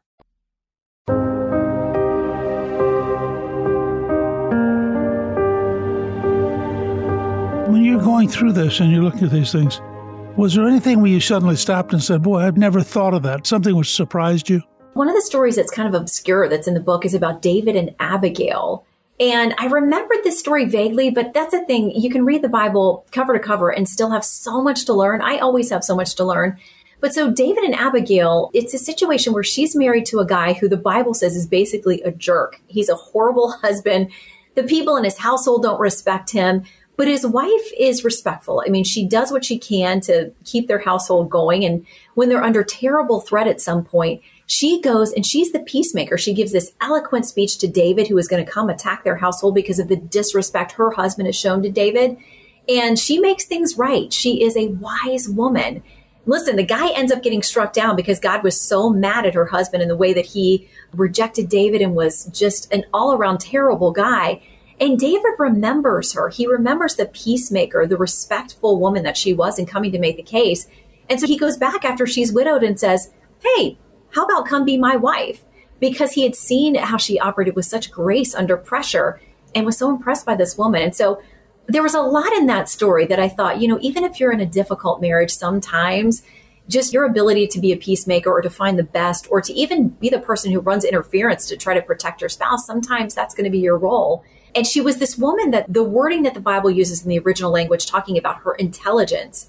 When 7.67 7.83
you're 7.83 8.01
going 8.01 8.29
through 8.29 8.53
this 8.53 8.79
and 8.79 8.93
you're 8.93 9.03
looking 9.03 9.25
at 9.25 9.33
these 9.33 9.51
things, 9.51 9.81
was 10.37 10.55
there 10.55 10.67
anything 10.67 11.01
where 11.01 11.11
you 11.11 11.21
suddenly 11.21 11.57
stopped 11.57 11.93
and 11.93 12.03
said, 12.03 12.23
Boy, 12.23 12.39
I've 12.39 12.57
never 12.57 12.83
thought 12.83 13.15
of 13.15 13.23
that? 13.25 13.47
Something 13.47 13.77
which 13.77 13.95
surprised 13.95 14.49
you? 14.49 14.63
One 14.95 15.09
of 15.09 15.15
the 15.15 15.23
stories 15.23 15.57
that's 15.57 15.71
kind 15.71 15.89
of 15.89 16.01
obscure 16.01 16.49
that's 16.49 16.69
in 16.69 16.75
the 16.75 16.81
book 16.81 17.05
is 17.05 17.15
about 17.15 17.43
David 17.43 17.77
and 17.77 17.95
Abigail. 17.99 18.85
And 19.21 19.55
I 19.59 19.67
remembered 19.67 20.19
this 20.25 20.39
story 20.39 20.65
vaguely, 20.65 21.11
but 21.11 21.33
that's 21.33 21.53
the 21.53 21.65
thing. 21.65 21.93
You 21.93 22.11
can 22.11 22.25
read 22.25 22.43
the 22.43 22.49
Bible 22.49 23.07
cover 23.13 23.33
to 23.33 23.39
cover 23.39 23.71
and 23.71 23.89
still 23.89 24.11
have 24.11 24.25
so 24.25 24.63
much 24.63 24.85
to 24.87 24.93
learn. 24.93 25.23
I 25.23 25.39
always 25.39 25.71
have 25.71 25.85
so 25.85 25.95
much 25.95 26.15
to 26.17 26.25
learn. 26.25 26.59
But 27.01 27.13
so 27.13 27.31
David 27.31 27.65
and 27.65 27.75
Abigail, 27.75 28.51
it's 28.55 28.75
a 28.75 28.79
situation 28.79 29.33
where 29.33 29.43
she's 29.43 29.75
married 29.75 30.07
to 30.07 30.21
a 30.21 30.27
guy 30.27 30.53
who 30.53 30.69
the 30.69 30.77
Bible 30.77 31.15
says 31.15 31.37
is 31.37 31.47
basically 31.47 32.01
a 32.03 32.13
jerk. 32.13 32.61
He's 32.69 32.89
a 32.89 32.95
horrible 32.95 33.51
husband. 33.63 34.11
The 34.55 34.63
people 34.63 34.97
in 34.97 35.05
his 35.05 35.19
household 35.19 35.63
don't 35.63 35.81
respect 35.81 36.31
him, 36.31 36.65
but 36.97 37.09
his 37.09 37.27
wife 37.27 37.73
is 37.79 38.05
respectful. 38.05 38.63
I 38.65 38.71
mean, 38.71 38.85
she 38.85 39.07
does 39.07 39.33
what 39.33 39.45
she 39.45 39.59
can 39.59 40.01
to 40.03 40.33
keep 40.45 40.69
their 40.69 40.81
household 40.81 41.31
going. 41.31 41.65
And 41.65 41.87
when 42.15 42.29
they're 42.29 42.45
under 42.45 42.63
terrible 42.63 43.21
threat 43.21 43.47
at 43.47 43.61
some 43.61 43.85
point, 43.85 44.23
she 44.47 44.81
goes 44.81 45.13
and 45.13 45.25
she's 45.25 45.53
the 45.53 45.61
peacemaker. 45.61 46.19
She 46.19 46.35
gives 46.35 46.53
this 46.53 46.73
eloquent 46.81 47.25
speech 47.25 47.57
to 47.59 47.69
David, 47.69 48.09
who 48.09 48.19
is 48.19 48.29
going 48.29 48.45
to 48.45 48.51
come 48.51 48.69
attack 48.69 49.05
their 49.05 49.17
household 49.17 49.55
because 49.55 49.79
of 49.79 49.89
the 49.89 49.97
disrespect 49.97 50.73
her 50.73 50.91
husband 50.91 51.27
has 51.27 51.37
shown 51.37 51.63
to 51.63 51.71
David. 51.71 52.19
And 52.69 52.99
she 52.99 53.19
makes 53.19 53.47
things 53.47 53.79
right. 53.79 54.13
She 54.13 54.43
is 54.43 54.57
a 54.57 54.69
wise 54.69 55.29
woman. 55.29 55.83
Listen, 56.27 56.57
the 56.57 56.63
guy 56.63 56.91
ends 56.93 57.11
up 57.11 57.23
getting 57.23 57.43
struck 57.43 57.73
down 57.73 57.97
because 57.97 58.21
God 58.21 58.45
was 58.45 58.61
so 58.61 58.91
mad 58.91 59.27
at 59.27 59.35
her 59.35 59.47
husband 59.47 59.83
and 59.83 59.91
the 59.91 59.97
way 59.97 60.13
that 60.13 60.27
he 60.27 60.69
rejected 60.93 61.49
David 61.49 61.81
and 61.81 61.95
was 61.95 62.27
just 62.27 62.73
an 62.73 62.85
all 62.93 63.15
around 63.15 63.39
terrible 63.39 63.91
guy. 63.91 64.41
And 64.83 64.99
David 64.99 65.35
remembers 65.39 66.13
her. 66.15 66.29
He 66.29 66.45
remembers 66.45 66.97
the 66.97 67.07
peacemaker, 67.07 67.87
the 67.87 67.97
respectful 67.97 68.81
woman 68.81 69.05
that 69.05 69.17
she 69.17 69.33
was 69.33 69.57
in 69.57 69.65
coming 69.65 69.93
to 69.93 69.99
make 70.01 70.17
the 70.17 70.25
case. 70.25 70.67
And 71.09 71.21
so 71.21 71.29
he 71.29 71.39
goes 71.39 71.57
back 71.57 71.85
after 71.85 72.05
she's 72.05 72.33
widowed 72.33 72.65
and 72.65 72.81
says, 72.81 73.13
Hey, 73.39 73.79
how 74.11 74.25
about 74.25 74.49
come 74.49 74.65
be 74.65 74.77
my 74.77 74.97
wife? 74.97 75.45
Because 75.79 76.15
he 76.15 76.25
had 76.25 76.35
seen 76.35 76.75
how 76.75 76.97
she 76.97 77.21
operated 77.21 77.55
with 77.55 77.67
such 77.67 77.93
grace 77.93 78.35
under 78.35 78.57
pressure 78.57 79.21
and 79.55 79.65
was 79.65 79.79
so 79.79 79.89
impressed 79.89 80.27
by 80.27 80.35
this 80.35 80.59
woman. 80.59 80.83
And 80.83 80.97
so 80.97 81.23
there 81.69 81.85
was 81.85 81.95
a 81.95 82.03
lot 82.03 82.33
in 82.33 82.47
that 82.47 82.69
story 82.69 83.07
that 83.07 83.21
I 83.21 83.29
thought, 83.29 83.61
you 83.61 83.69
know, 83.69 83.79
even 83.83 84.03
if 84.03 84.19
you're 84.19 84.33
in 84.33 84.41
a 84.41 84.47
difficult 84.47 85.01
marriage, 85.01 85.31
sometimes 85.31 86.25
just 86.69 86.93
your 86.93 87.05
ability 87.05 87.47
to 87.47 87.61
be 87.61 87.71
a 87.71 87.77
peacemaker 87.77 88.33
or 88.33 88.43
to 88.43 88.51
find 88.51 88.77
the 88.77 88.83
best 88.83 89.29
or 89.31 89.41
to 89.43 89.53
even 89.53 89.91
be 89.91 90.09
the 90.09 90.19
person 90.19 90.51
who 90.51 90.59
runs 90.59 90.85
interference 90.85 91.47
to 91.47 91.57
try 91.57 91.73
to 91.73 91.83
protect 91.83 92.21
your 92.21 92.29
spouse, 92.29 92.67
sometimes 92.67 93.15
that's 93.15 93.33
going 93.33 93.45
to 93.45 93.51
be 93.51 93.61
your 93.61 93.79
role. 93.79 94.25
And 94.55 94.67
she 94.67 94.81
was 94.81 94.99
this 94.99 95.17
woman 95.17 95.51
that 95.51 95.73
the 95.73 95.83
wording 95.83 96.23
that 96.23 96.35
the 96.35 96.41
Bible 96.41 96.71
uses 96.71 97.03
in 97.03 97.09
the 97.09 97.19
original 97.19 97.51
language, 97.51 97.87
talking 97.87 98.19
about 98.19 98.43
her 98.43 98.55
intelligence, 98.55 99.49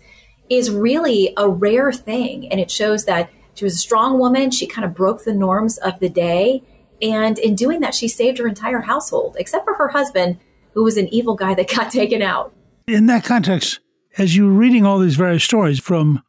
is 0.49 0.71
really 0.71 1.33
a 1.37 1.49
rare 1.49 1.91
thing. 1.91 2.49
And 2.49 2.59
it 2.59 2.71
shows 2.71 3.05
that 3.05 3.29
she 3.55 3.65
was 3.65 3.75
a 3.75 3.79
strong 3.79 4.19
woman. 4.19 4.51
She 4.51 4.65
kind 4.65 4.85
of 4.85 4.93
broke 4.93 5.23
the 5.23 5.33
norms 5.33 5.77
of 5.79 5.99
the 5.99 6.09
day. 6.09 6.63
And 7.01 7.37
in 7.37 7.55
doing 7.55 7.81
that, 7.81 7.93
she 7.93 8.07
saved 8.07 8.37
her 8.37 8.47
entire 8.47 8.81
household, 8.81 9.35
except 9.37 9.65
for 9.65 9.73
her 9.75 9.89
husband, 9.89 10.39
who 10.73 10.83
was 10.83 10.97
an 10.97 11.07
evil 11.09 11.35
guy 11.35 11.53
that 11.53 11.69
got 11.75 11.91
taken 11.91 12.21
out. 12.21 12.53
In 12.87 13.07
that 13.07 13.23
context, 13.23 13.79
as 14.17 14.35
you 14.35 14.45
were 14.45 14.53
reading 14.53 14.85
all 14.85 14.99
these 14.99 15.15
various 15.15 15.43
stories, 15.43 15.79
from 15.79 16.21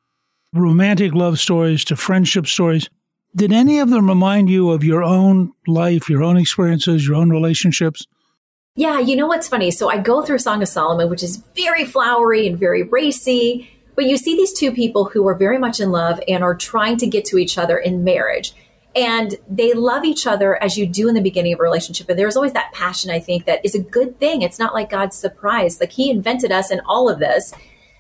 romantic 0.53 1.13
love 1.13 1.39
stories 1.39 1.85
to 1.87 1.97
friendship 1.97 2.47
stories, 2.47 2.89
did 3.37 3.53
any 3.53 3.81
of 3.81 3.91
them 3.91 4.09
remind 4.09 4.49
you 4.49 4.71
of 4.71 4.85
your 4.85 5.03
own 5.03 5.53
life, 5.67 6.09
your 6.09 6.23
own 6.23 6.37
experiences, 6.37 7.07
your 7.07 7.17
own 7.17 7.31
relationships? 7.31 8.07
Yeah, 8.77 8.99
you 8.99 9.15
know 9.15 9.29
what's 9.29 9.47
funny? 9.47 9.71
So 9.71 9.89
I 9.89 9.99
go 9.99 10.23
through 10.23 10.39
Song 10.39 10.61
of 10.61 10.67
Solomon, 10.67 11.09
which 11.09 11.23
is 11.23 11.37
very 11.55 11.85
flowery 11.85 12.49
and 12.49 12.59
very 12.59 12.83
racy, 12.83 13.71
but 13.95 14.07
you 14.07 14.17
see 14.17 14.35
these 14.35 14.53
two 14.53 14.73
people 14.73 15.05
who 15.05 15.29
are 15.29 15.37
very 15.37 15.59
much 15.59 15.79
in 15.79 15.93
love 15.93 16.21
and 16.27 16.43
are 16.43 16.57
trying 16.57 16.97
to 16.97 17.07
get 17.07 17.25
to 17.27 17.39
each 17.39 17.57
other 17.57 17.79
in 17.79 18.03
marriage. 18.03 18.53
And 18.97 19.37
they 19.49 19.75
love 19.75 20.05
each 20.05 20.27
other 20.27 20.61
as 20.61 20.77
you 20.77 20.87
do 20.89 21.09
in 21.09 21.15
the 21.15 21.21
beginning 21.21 21.53
of 21.53 21.61
a 21.61 21.63
relationship 21.63 22.09
and 22.09 22.19
there's 22.19 22.37
always 22.37 22.53
that 22.53 22.73
passion 22.73 23.11
i 23.11 23.19
think 23.19 23.45
that 23.45 23.65
is 23.65 23.75
a 23.77 23.81
good 23.81 24.19
thing. 24.19 24.43
It's 24.43 24.59
not 24.59 24.75
like 24.75 24.91
god's 24.91 25.17
surprised 25.17 25.81
like 25.81 25.93
he 25.93 26.11
invented 26.11 26.51
us 26.51 26.73
in 26.73 26.81
all 26.81 27.09
of 27.09 27.21
this. 27.21 27.55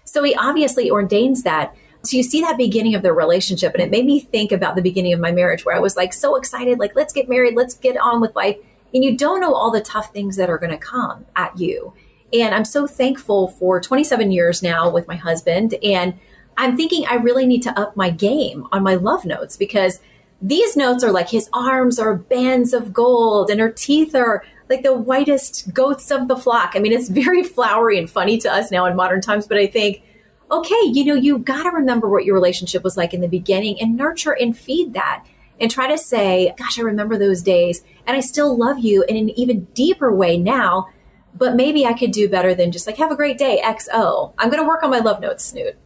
So 0.05 0.25
he 0.25 0.35
obviously 0.35 0.91
ordains 0.91 1.45
that. 1.45 1.75
So 2.03 2.17
you 2.17 2.25
see 2.25 2.41
that 2.41 2.59
beginning 2.59 2.97
of 2.97 3.03
their 3.03 3.15
relationship 3.15 3.75
and 3.75 3.83
it 3.83 3.93
made 3.93 4.07
me 4.07 4.19
think 4.19 4.51
about 4.51 4.75
the 4.75 4.83
beginning 4.83 5.13
of 5.13 5.21
my 5.21 5.31
marriage 5.31 5.65
where 5.65 5.77
i 5.77 5.81
was 5.81 5.97
like 5.97 6.13
so 6.13 6.35
excited 6.35 6.81
like 6.81 6.97
let's 6.97 7.13
get 7.13 7.29
married 7.29 7.55
let's 7.55 7.75
get 7.75 7.97
on 7.97 8.21
with 8.21 8.35
life 8.35 8.57
and 8.95 9.05
you 9.05 9.17
don't 9.17 9.41
know 9.41 9.55
all 9.55 9.71
the 9.71 9.81
tough 9.81 10.13
things 10.13 10.37
that 10.37 10.49
are 10.49 10.59
going 10.59 10.71
to 10.71 10.79
come 10.79 11.27
at 11.37 11.59
you 11.59 11.93
and 12.33 12.55
i'm 12.55 12.65
so 12.65 12.87
thankful 12.87 13.49
for 13.49 13.81
27 13.81 14.31
years 14.31 14.63
now 14.63 14.89
with 14.89 15.07
my 15.09 15.17
husband 15.17 15.75
and 15.83 16.15
i'm 16.57 16.77
thinking 16.77 17.05
i 17.07 17.15
really 17.17 17.47
need 17.47 17.63
to 17.63 17.79
up 17.79 17.97
my 17.97 18.09
game 18.11 18.67
on 18.73 18.83
my 18.83 18.95
love 18.95 19.25
notes 19.25 19.57
because 19.57 20.01
these 20.41 20.77
notes 20.77 21.03
are 21.03 21.13
like 21.13 21.31
his 21.31 21.49
arms 21.53 21.99
are 21.99 22.15
bands 22.15 22.75
of 22.75 22.93
gold 22.93 23.51
and 23.51 23.61
her 23.61 23.71
teeth 23.71 24.15
are 24.15 24.45
like 24.69 24.83
the 24.83 24.95
whitest 24.95 25.73
goats 25.73 26.11
of 26.11 26.29
the 26.29 26.37
flock. 26.37 26.73
I 26.75 26.79
mean, 26.79 26.93
it's 26.93 27.09
very 27.09 27.43
flowery 27.43 27.99
and 27.99 28.09
funny 28.09 28.39
to 28.39 28.53
us 28.53 28.71
now 28.71 28.87
in 28.87 28.97
modern 28.97 29.21
times, 29.21 29.47
but 29.47 29.59
I 29.59 29.67
think, 29.67 30.03
okay, 30.51 30.83
you 30.85 31.05
know, 31.05 31.15
you 31.15 31.39
got 31.39 31.65
to 31.65 31.71
remember 31.71 32.09
what 32.09 32.25
your 32.25 32.35
relationship 32.35 32.85
was 32.85 32.97
like 32.97 33.15
in 33.15 33.21
the 33.21 33.29
beginning 33.29 33.81
and 33.81 33.97
nurture 33.97 34.33
and 34.33 34.57
feed 34.57 34.95
that 34.95 35.25
and 35.61 35.71
try 35.71 35.89
to 35.89 35.99
say, 35.99 36.55
gosh, 36.59 36.79
I 36.79 36.83
remember 36.83 37.17
those 37.17 37.43
days 37.43 37.85
and 38.07 38.17
I 38.17 38.21
still 38.21 38.57
love 38.57 38.79
you 38.79 39.05
in 39.05 39.17
an 39.17 39.31
even 39.31 39.65
deeper 39.75 40.15
way 40.15 40.37
now, 40.37 40.89
but 41.35 41.55
maybe 41.55 41.87
I 41.87 41.93
could 41.93 42.11
do 42.11 42.29
better 42.29 42.55
than 42.55 42.73
just 42.73 42.87
like, 42.87 42.97
have 42.97 43.11
a 43.11 43.17
great 43.17 43.39
day, 43.39 43.61
XO. 43.65 44.35
I'm 44.39 44.51
going 44.51 44.63
to 44.63 44.69
work 44.69 44.83
on 44.83 44.91
my 44.91 44.99
love 44.99 45.21
notes, 45.21 45.53
Newt. 45.55 45.77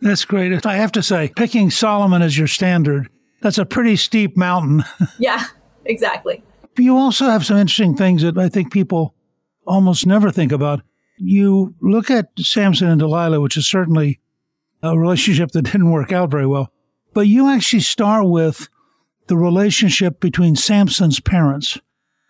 That's 0.00 0.24
great. 0.24 0.66
I 0.66 0.76
have 0.76 0.92
to 0.92 1.02
say, 1.02 1.32
picking 1.36 1.70
Solomon 1.70 2.20
as 2.20 2.36
your 2.36 2.48
standard 2.48 3.08
that's 3.44 3.58
a 3.58 3.66
pretty 3.66 3.96
steep 3.96 4.38
mountain. 4.38 4.84
yeah, 5.18 5.44
exactly. 5.84 6.42
You 6.78 6.96
also 6.96 7.26
have 7.26 7.44
some 7.44 7.58
interesting 7.58 7.94
things 7.94 8.22
that 8.22 8.38
I 8.38 8.48
think 8.48 8.72
people 8.72 9.14
almost 9.66 10.06
never 10.06 10.30
think 10.30 10.50
about. 10.50 10.80
You 11.18 11.74
look 11.82 12.10
at 12.10 12.30
Samson 12.38 12.88
and 12.88 12.98
Delilah, 12.98 13.42
which 13.42 13.58
is 13.58 13.68
certainly 13.68 14.18
a 14.82 14.98
relationship 14.98 15.50
that 15.50 15.62
didn't 15.62 15.90
work 15.90 16.10
out 16.10 16.30
very 16.30 16.46
well, 16.46 16.72
but 17.12 17.28
you 17.28 17.50
actually 17.50 17.80
start 17.80 18.26
with 18.26 18.66
the 19.26 19.36
relationship 19.36 20.20
between 20.20 20.56
Samson's 20.56 21.20
parents. 21.20 21.78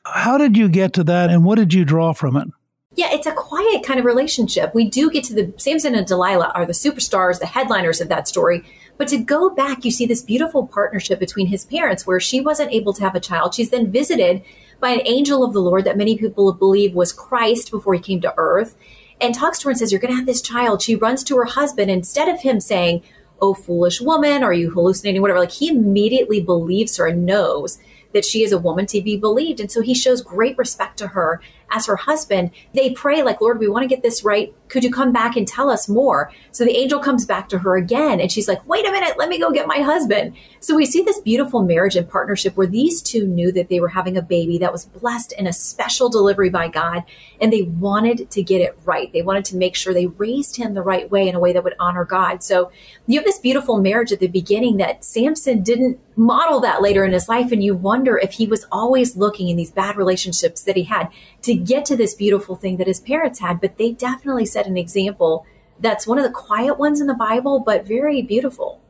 How 0.05 0.39
did 0.39 0.57
you 0.57 0.69
get 0.69 0.93
to 0.95 1.05
that 1.05 1.31
and 1.31 1.45
what 1.45 1.57
did 1.57 1.75
you 1.75 1.85
draw 1.85 2.13
from 2.13 2.37
it? 2.37 2.49
Yeah, 2.97 3.09
it's 3.11 3.27
a 3.27 3.33
quiet 3.33 3.83
kind 3.85 3.99
of 3.99 4.07
relationship. 4.07 4.73
We 4.73 4.89
do 4.89 5.11
get 5.11 5.25
to 5.25 5.35
the 5.35 5.53
Samson 5.57 5.97
and 5.97 6.07
Delilah 6.07 6.53
are 6.55 6.65
the 6.65 6.73
superstars, 6.73 7.41
the 7.41 7.47
headliners 7.47 8.01
of 8.01 8.09
that 8.09 8.29
story. 8.29 8.63
But 8.97 9.09
to 9.09 9.19
go 9.19 9.51
back, 9.51 9.85
you 9.85 9.91
see 9.91 10.07
this 10.07 10.23
beautiful 10.23 10.69
partnership 10.69 11.19
between 11.19 11.49
his 11.49 11.65
parents 11.65 12.07
where 12.07 12.21
she 12.21 12.41
wasn't 12.41 12.73
able 12.73 12.93
to 12.93 13.03
have 13.03 13.17
a 13.17 13.21
child. 13.21 13.55
She's 13.55 13.71
then 13.71 13.91
visited 13.91 14.43
by 14.79 14.91
an 14.91 15.01
angel 15.05 15.43
of 15.43 15.53
the 15.53 15.61
Lord 15.61 15.85
that 15.85 15.97
many 15.97 16.17
people 16.17 16.53
believe 16.53 16.95
was 16.95 17.13
Christ 17.13 17.73
before 17.73 17.95
he 17.95 18.01
came 18.01 18.21
to 18.21 18.35
earth 18.37 18.77
and 19.21 19.35
talks 19.35 19.59
to 19.59 19.65
her 19.65 19.71
and 19.71 19.79
says, 19.79 19.91
You're 19.91 20.01
going 20.01 20.13
to 20.13 20.17
have 20.17 20.27
this 20.27 20.43
child. 20.43 20.83
She 20.83 20.95
runs 20.95 21.25
to 21.25 21.37
her 21.37 21.47
husband. 21.47 21.91
Instead 21.91 22.29
of 22.29 22.43
him 22.43 22.61
saying, 22.61 23.03
Oh, 23.41 23.55
foolish 23.55 24.01
woman, 24.01 24.43
are 24.43 24.53
you 24.53 24.71
hallucinating? 24.71 25.21
Whatever. 25.21 25.41
Like 25.41 25.51
he 25.51 25.69
immediately 25.69 26.41
believes 26.41 26.97
her 26.97 27.07
and 27.07 27.27
knows 27.27 27.79
that 28.13 28.25
she 28.25 28.43
is 28.43 28.53
a 28.53 28.59
woman 28.59 28.87
to 28.87 29.03
be 29.03 29.17
believed. 29.17 29.61
And 29.61 29.71
so 29.71 29.83
he 29.83 29.95
shows 29.95 30.23
great 30.23 30.57
respect 30.57 30.99
to 30.99 31.09
her 31.09 31.41
as 31.75 31.87
her 31.87 31.97
husband. 31.97 32.53
They 32.73 32.93
pray, 32.93 33.23
like, 33.23 33.41
Lord, 33.41 33.59
we 33.59 33.69
want 33.69 33.83
to 33.83 33.89
get 33.89 34.03
this 34.03 34.25
right. 34.25 34.55
Could 34.69 34.85
you 34.85 34.91
come 34.91 35.13
back 35.13 35.37
and 35.37 35.47
tell 35.47 35.69
us 35.69 35.89
more? 35.89 36.33
So 36.53 36.65
the 36.65 36.77
angel 36.77 37.01
comes 37.01 37.27
back 37.27 37.49
to 37.51 37.59
her 37.59 37.77
again 37.77 38.21
and 38.21 38.31
she's 38.31 38.49
like, 38.49 38.67
wait 38.67 38.87
a 38.87 38.93
minute, 38.93 39.19
let 39.19 39.29
me 39.29 39.39
go 39.39 39.53
get 39.53 39.67
my 39.67 39.79
husband. 39.79 40.37
So 40.61 40.75
we 40.75 40.87
see 40.87 41.03
this 41.03 41.21
beautiful 41.21 41.63
marriage 41.63 41.97
and 41.97 42.09
partnership 42.09 42.57
where 42.57 42.67
these 42.67 43.03
two 43.03 43.27
knew 43.27 43.53
that 43.53 43.69
they 43.69 43.81
were 43.81 43.89
having 43.89 44.17
a 44.17 44.23
baby 44.23 44.59
that 44.59 44.73
was 44.73 44.87
blessed 44.87 45.33
in 45.33 45.47
a 45.47 45.53
special 45.53 46.09
delivery 46.09 46.49
by 46.49 46.69
God. 46.69 47.03
And 47.41 47.53
they 47.53 47.63
wanted 47.63 48.31
to 48.31 48.43
get 48.43 48.61
it 48.61 48.79
right. 48.85 49.13
They 49.13 49.23
wanted 49.23 49.45
to 49.47 49.57
make 49.57 49.77
sure 49.77 49.93
they 49.93 50.07
raised 50.07 50.57
him 50.57 50.75
the 50.75 50.83
right 50.83 51.11
way 51.11 51.29
in 51.29 51.35
a 51.35 51.41
way 51.41 51.53
that 51.53 51.65
would 51.65 51.77
honor 51.79 52.05
God. 52.05 52.43
So 52.43 52.71
you 53.07 53.19
have 53.19 53.27
this 53.27 53.39
beautiful 53.39 53.79
marriage 53.79 54.13
at 54.13 54.21
the 54.21 54.29
beginning 54.29 54.79
that 54.79 55.05
Samson 55.05 55.63
didn't 55.63 55.99
model 56.17 56.61
that 56.61 56.81
later 56.81 57.05
in 57.05 57.13
his 57.13 57.29
life. 57.29 57.53
And 57.53 57.63
you 57.63 57.75
wonder 57.75 58.17
if 58.17 58.33
he 58.33 58.47
was 58.47 58.67
always 58.71 59.17
looking 59.17 59.49
in 59.49 59.57
these 59.57 59.71
bad 59.71 59.97
relationships 59.97 60.63
that 60.63 60.77
he 60.77 60.85
had 60.85 61.09
to 61.45 61.55
get 61.55 61.85
to 61.87 61.97
this 61.97 62.15
beautiful 62.15 62.57
thing 62.57 62.77
that 62.79 62.87
his 62.87 63.01
parents 63.01 63.41
had. 63.41 63.61
But 63.61 63.79
they 63.79 63.93
definitely 63.93 64.47
set 64.47 64.67
an 64.67 64.77
example 64.77 65.47
that's 65.81 66.07
one 66.07 66.19
of 66.19 66.25
the 66.25 66.31
quiet 66.31 66.79
ones 66.79 67.01
in 67.01 67.07
the 67.07 67.15
Bible, 67.15 67.61
but 67.61 67.87
very 67.87 68.23
beautiful. 68.23 68.81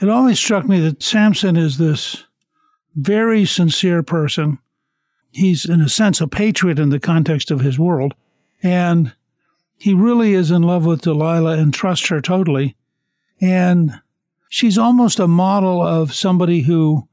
It 0.00 0.08
always 0.08 0.38
struck 0.38 0.66
me 0.66 0.80
that 0.80 1.02
Samson 1.02 1.56
is 1.56 1.78
this 1.78 2.24
very 2.96 3.44
sincere 3.44 4.02
person. 4.02 4.58
He's, 5.32 5.64
in 5.64 5.80
a 5.80 5.88
sense, 5.88 6.20
a 6.20 6.28
patriot 6.28 6.78
in 6.78 6.90
the 6.90 7.00
context 7.00 7.50
of 7.50 7.60
his 7.60 7.78
world. 7.78 8.14
And 8.62 9.12
he 9.78 9.94
really 9.94 10.34
is 10.34 10.50
in 10.50 10.62
love 10.62 10.86
with 10.86 11.02
Delilah 11.02 11.58
and 11.58 11.74
trusts 11.74 12.08
her 12.08 12.20
totally. 12.20 12.76
And 13.40 14.00
she's 14.48 14.78
almost 14.78 15.18
a 15.18 15.28
model 15.28 15.82
of 15.82 16.14
somebody 16.14 16.62
who 16.62 17.08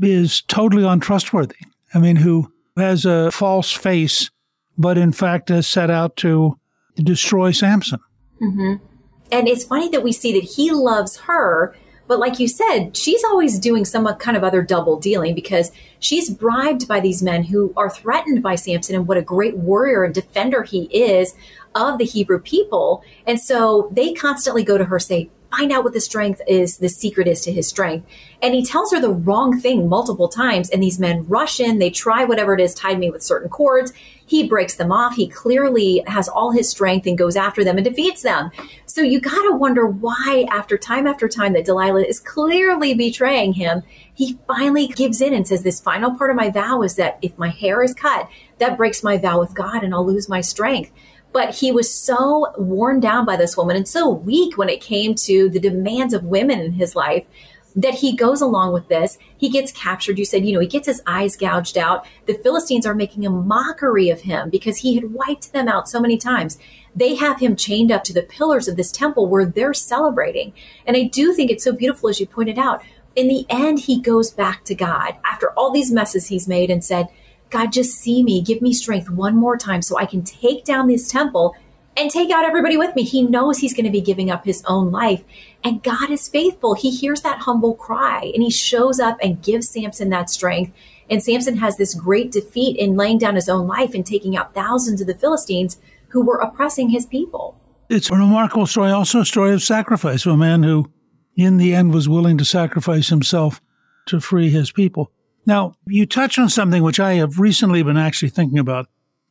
is 0.00 0.42
totally 0.42 0.84
untrustworthy. 0.84 1.56
I 1.94 1.98
mean, 1.98 2.16
who 2.16 2.52
has 2.76 3.04
a 3.04 3.30
false 3.30 3.72
face, 3.72 4.30
but 4.76 4.98
in 4.98 5.12
fact 5.12 5.48
has 5.48 5.66
set 5.66 5.90
out 5.90 6.16
to 6.16 6.58
destroy 6.96 7.50
Samson. 7.50 8.00
Mm-hmm. 8.42 8.84
And 9.32 9.48
it's 9.48 9.64
funny 9.64 9.88
that 9.88 10.02
we 10.02 10.12
see 10.12 10.32
that 10.32 10.44
he 10.44 10.70
loves 10.70 11.16
her, 11.20 11.74
But 12.06 12.20
like 12.20 12.38
you 12.38 12.48
said, 12.48 12.96
she's 12.96 13.24
always 13.24 13.58
doing 13.58 13.84
some 13.84 14.06
kind 14.16 14.36
of 14.36 14.44
other 14.44 14.62
double 14.62 14.98
dealing 14.98 15.34
because 15.34 15.72
she's 15.98 16.30
bribed 16.30 16.86
by 16.86 17.00
these 17.00 17.22
men 17.22 17.44
who 17.44 17.72
are 17.76 17.90
threatened 17.90 18.42
by 18.42 18.54
Samson 18.54 18.94
and 18.94 19.08
what 19.08 19.16
a 19.16 19.22
great 19.22 19.56
warrior 19.56 20.04
and 20.04 20.14
defender 20.14 20.62
he 20.62 20.84
is 20.84 21.34
of 21.74 21.98
the 21.98 22.04
Hebrew 22.04 22.38
people. 22.38 23.02
And 23.26 23.40
so 23.40 23.90
they 23.92 24.12
constantly 24.12 24.62
go 24.62 24.78
to 24.78 24.84
her, 24.84 24.98
say, 24.98 25.30
find 25.56 25.72
out 25.72 25.84
what 25.84 25.92
the 25.92 26.00
strength 26.00 26.40
is, 26.46 26.78
the 26.78 26.88
secret 26.88 27.26
is 27.26 27.40
to 27.42 27.52
his 27.52 27.68
strength. 27.68 28.06
And 28.42 28.54
he 28.54 28.64
tells 28.64 28.92
her 28.92 29.00
the 29.00 29.12
wrong 29.12 29.58
thing 29.60 29.88
multiple 29.88 30.28
times. 30.28 30.68
And 30.70 30.82
these 30.82 30.98
men 30.98 31.26
rush 31.26 31.60
in, 31.60 31.78
they 31.78 31.90
try 31.90 32.24
whatever 32.24 32.54
it 32.54 32.60
is, 32.60 32.74
tied 32.74 32.98
me 32.98 33.10
with 33.10 33.22
certain 33.22 33.48
cords. 33.48 33.92
He 34.26 34.46
breaks 34.46 34.74
them 34.74 34.92
off. 34.92 35.14
He 35.14 35.28
clearly 35.28 36.02
has 36.06 36.28
all 36.28 36.50
his 36.50 36.68
strength 36.68 37.06
and 37.06 37.16
goes 37.16 37.36
after 37.36 37.62
them 37.62 37.76
and 37.76 37.84
defeats 37.84 38.22
them. 38.22 38.50
So 38.86 39.00
you 39.00 39.20
got 39.20 39.42
to 39.42 39.56
wonder 39.56 39.86
why, 39.86 40.46
after 40.50 40.76
time 40.76 41.06
after 41.06 41.28
time, 41.28 41.52
that 41.52 41.64
Delilah 41.64 42.02
is 42.02 42.18
clearly 42.20 42.92
betraying 42.92 43.54
him. 43.54 43.82
He 44.12 44.38
finally 44.46 44.88
gives 44.88 45.20
in 45.20 45.32
and 45.32 45.46
says, 45.46 45.62
This 45.62 45.80
final 45.80 46.16
part 46.16 46.30
of 46.30 46.36
my 46.36 46.50
vow 46.50 46.82
is 46.82 46.96
that 46.96 47.18
if 47.22 47.38
my 47.38 47.48
hair 47.48 47.82
is 47.82 47.94
cut, 47.94 48.28
that 48.58 48.76
breaks 48.76 49.02
my 49.02 49.16
vow 49.16 49.38
with 49.38 49.54
God 49.54 49.84
and 49.84 49.94
I'll 49.94 50.06
lose 50.06 50.28
my 50.28 50.40
strength. 50.40 50.90
But 51.36 51.56
he 51.56 51.70
was 51.70 51.92
so 51.92 52.46
worn 52.56 52.98
down 52.98 53.26
by 53.26 53.36
this 53.36 53.58
woman 53.58 53.76
and 53.76 53.86
so 53.86 54.08
weak 54.08 54.56
when 54.56 54.70
it 54.70 54.80
came 54.80 55.14
to 55.16 55.50
the 55.50 55.60
demands 55.60 56.14
of 56.14 56.24
women 56.24 56.60
in 56.60 56.72
his 56.72 56.96
life 56.96 57.26
that 57.74 57.96
he 57.96 58.16
goes 58.16 58.40
along 58.40 58.72
with 58.72 58.88
this. 58.88 59.18
He 59.36 59.50
gets 59.50 59.70
captured. 59.70 60.18
You 60.18 60.24
said, 60.24 60.46
you 60.46 60.54
know, 60.54 60.60
he 60.60 60.66
gets 60.66 60.86
his 60.86 61.02
eyes 61.06 61.36
gouged 61.36 61.76
out. 61.76 62.06
The 62.24 62.40
Philistines 62.42 62.86
are 62.86 62.94
making 62.94 63.26
a 63.26 63.30
mockery 63.30 64.08
of 64.08 64.22
him 64.22 64.48
because 64.48 64.78
he 64.78 64.94
had 64.94 65.12
wiped 65.12 65.52
them 65.52 65.68
out 65.68 65.90
so 65.90 66.00
many 66.00 66.16
times. 66.16 66.56
They 66.94 67.16
have 67.16 67.38
him 67.38 67.54
chained 67.54 67.92
up 67.92 68.02
to 68.04 68.14
the 68.14 68.22
pillars 68.22 68.66
of 68.66 68.76
this 68.76 68.90
temple 68.90 69.26
where 69.26 69.44
they're 69.44 69.74
celebrating. 69.74 70.54
And 70.86 70.96
I 70.96 71.02
do 71.02 71.34
think 71.34 71.50
it's 71.50 71.64
so 71.64 71.72
beautiful, 71.72 72.08
as 72.08 72.18
you 72.18 72.26
pointed 72.26 72.58
out. 72.58 72.82
In 73.14 73.28
the 73.28 73.44
end, 73.50 73.80
he 73.80 74.00
goes 74.00 74.30
back 74.30 74.64
to 74.64 74.74
God 74.74 75.16
after 75.22 75.50
all 75.50 75.70
these 75.70 75.92
messes 75.92 76.28
he's 76.28 76.48
made 76.48 76.70
and 76.70 76.82
said, 76.82 77.08
God, 77.56 77.72
just 77.72 77.98
see 77.98 78.22
me, 78.22 78.42
give 78.42 78.60
me 78.60 78.74
strength 78.74 79.08
one 79.08 79.34
more 79.34 79.56
time 79.56 79.80
so 79.80 79.96
I 79.96 80.04
can 80.04 80.22
take 80.22 80.62
down 80.62 80.88
this 80.88 81.08
temple 81.08 81.56
and 81.96 82.10
take 82.10 82.30
out 82.30 82.44
everybody 82.44 82.76
with 82.76 82.94
me. 82.94 83.02
He 83.02 83.22
knows 83.22 83.56
he's 83.56 83.72
going 83.72 83.86
to 83.86 83.90
be 83.90 84.02
giving 84.02 84.30
up 84.30 84.44
his 84.44 84.62
own 84.66 84.90
life. 84.90 85.24
And 85.64 85.82
God 85.82 86.10
is 86.10 86.28
faithful. 86.28 86.74
He 86.74 86.90
hears 86.90 87.22
that 87.22 87.38
humble 87.38 87.74
cry 87.74 88.30
and 88.34 88.42
he 88.42 88.50
shows 88.50 89.00
up 89.00 89.16
and 89.22 89.42
gives 89.42 89.70
Samson 89.70 90.10
that 90.10 90.28
strength. 90.28 90.70
And 91.08 91.22
Samson 91.22 91.56
has 91.56 91.78
this 91.78 91.94
great 91.94 92.30
defeat 92.30 92.76
in 92.76 92.94
laying 92.94 93.16
down 93.16 93.36
his 93.36 93.48
own 93.48 93.66
life 93.66 93.94
and 93.94 94.04
taking 94.04 94.36
out 94.36 94.52
thousands 94.52 95.00
of 95.00 95.06
the 95.06 95.14
Philistines 95.14 95.80
who 96.08 96.22
were 96.22 96.36
oppressing 96.36 96.90
his 96.90 97.06
people. 97.06 97.58
It's 97.88 98.10
a 98.10 98.16
remarkable 98.16 98.66
story, 98.66 98.90
also 98.90 99.20
a 99.20 99.24
story 99.24 99.54
of 99.54 99.62
sacrifice 99.62 100.26
of 100.26 100.34
a 100.34 100.36
man 100.36 100.62
who, 100.62 100.92
in 101.36 101.56
the 101.56 101.74
end, 101.74 101.94
was 101.94 102.06
willing 102.06 102.36
to 102.36 102.44
sacrifice 102.44 103.08
himself 103.08 103.62
to 104.08 104.20
free 104.20 104.50
his 104.50 104.70
people. 104.70 105.10
Now, 105.46 105.76
you 105.86 106.06
touch 106.06 106.38
on 106.38 106.48
something 106.48 106.82
which 106.82 106.98
I 106.98 107.14
have 107.14 107.38
recently 107.38 107.82
been 107.84 107.96
actually 107.96 108.30
thinking 108.30 108.58
about, 108.58 108.88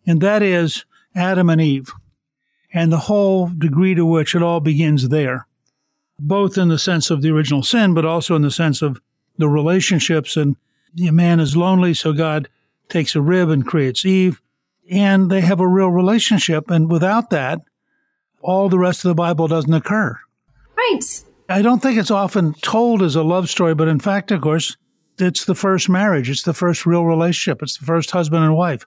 and 0.08 0.22
that 0.22 0.42
is 0.42 0.86
Adam 1.14 1.50
and 1.50 1.62
Eve 1.62 1.92
and 2.74 2.92
the 2.92 2.98
whole 2.98 3.48
degree 3.48 3.96
to 3.96 4.06
which 4.06 4.36
it 4.36 4.42
all 4.42 4.60
begins 4.60 5.10
there, 5.10 5.48
both 6.20 6.58
in 6.58 6.70
the 6.70 6.80
sense 6.80 7.10
of 7.10 7.22
the 7.22 7.32
original 7.32 7.64
sin, 7.64 7.94
but 7.94 8.06
also 8.06 8.36
in 8.36 8.42
the 8.42 8.52
sense 8.52 8.82
of 8.82 9.00
the 9.38 9.48
relationships. 9.48 10.36
And 10.36 10.58
the 10.94 11.12
man 11.12 11.40
is 11.40 11.56
lonely, 11.56 11.94
so 11.94 12.14
God 12.14 12.50
takes 12.90 13.16
a 13.16 13.22
rib 13.22 13.50
and 13.50 13.66
creates 13.66 14.06
Eve, 14.06 14.42
and 14.90 15.30
they 15.30 15.42
have 15.42 15.60
a 15.60 15.68
real 15.68 15.90
relationship. 15.90 16.70
And 16.70 16.92
without 16.92 17.30
that, 17.30 17.62
all 18.42 18.70
the 18.70 18.80
rest 18.80 19.04
of 19.04 19.10
the 19.10 19.16
Bible 19.16 19.48
doesn't 19.48 19.74
occur. 19.74 20.20
Right. 20.78 21.24
I 21.48 21.62
don't 21.62 21.82
think 21.82 21.98
it's 21.98 22.12
often 22.12 22.54
told 22.56 23.02
as 23.02 23.16
a 23.16 23.24
love 23.24 23.50
story, 23.50 23.74
but 23.74 23.88
in 23.88 24.00
fact, 24.00 24.32
of 24.32 24.42
course, 24.42 24.76
it's 25.18 25.46
the 25.46 25.56
first 25.56 25.90
marriage. 25.90 26.30
It's 26.30 26.44
the 26.44 26.54
first 26.54 26.86
real 26.86 27.06
relationship. 27.06 27.62
It's 27.62 27.78
the 27.78 27.86
first 27.86 28.12
husband 28.12 28.44
and 28.44 28.56
wife. 28.56 28.86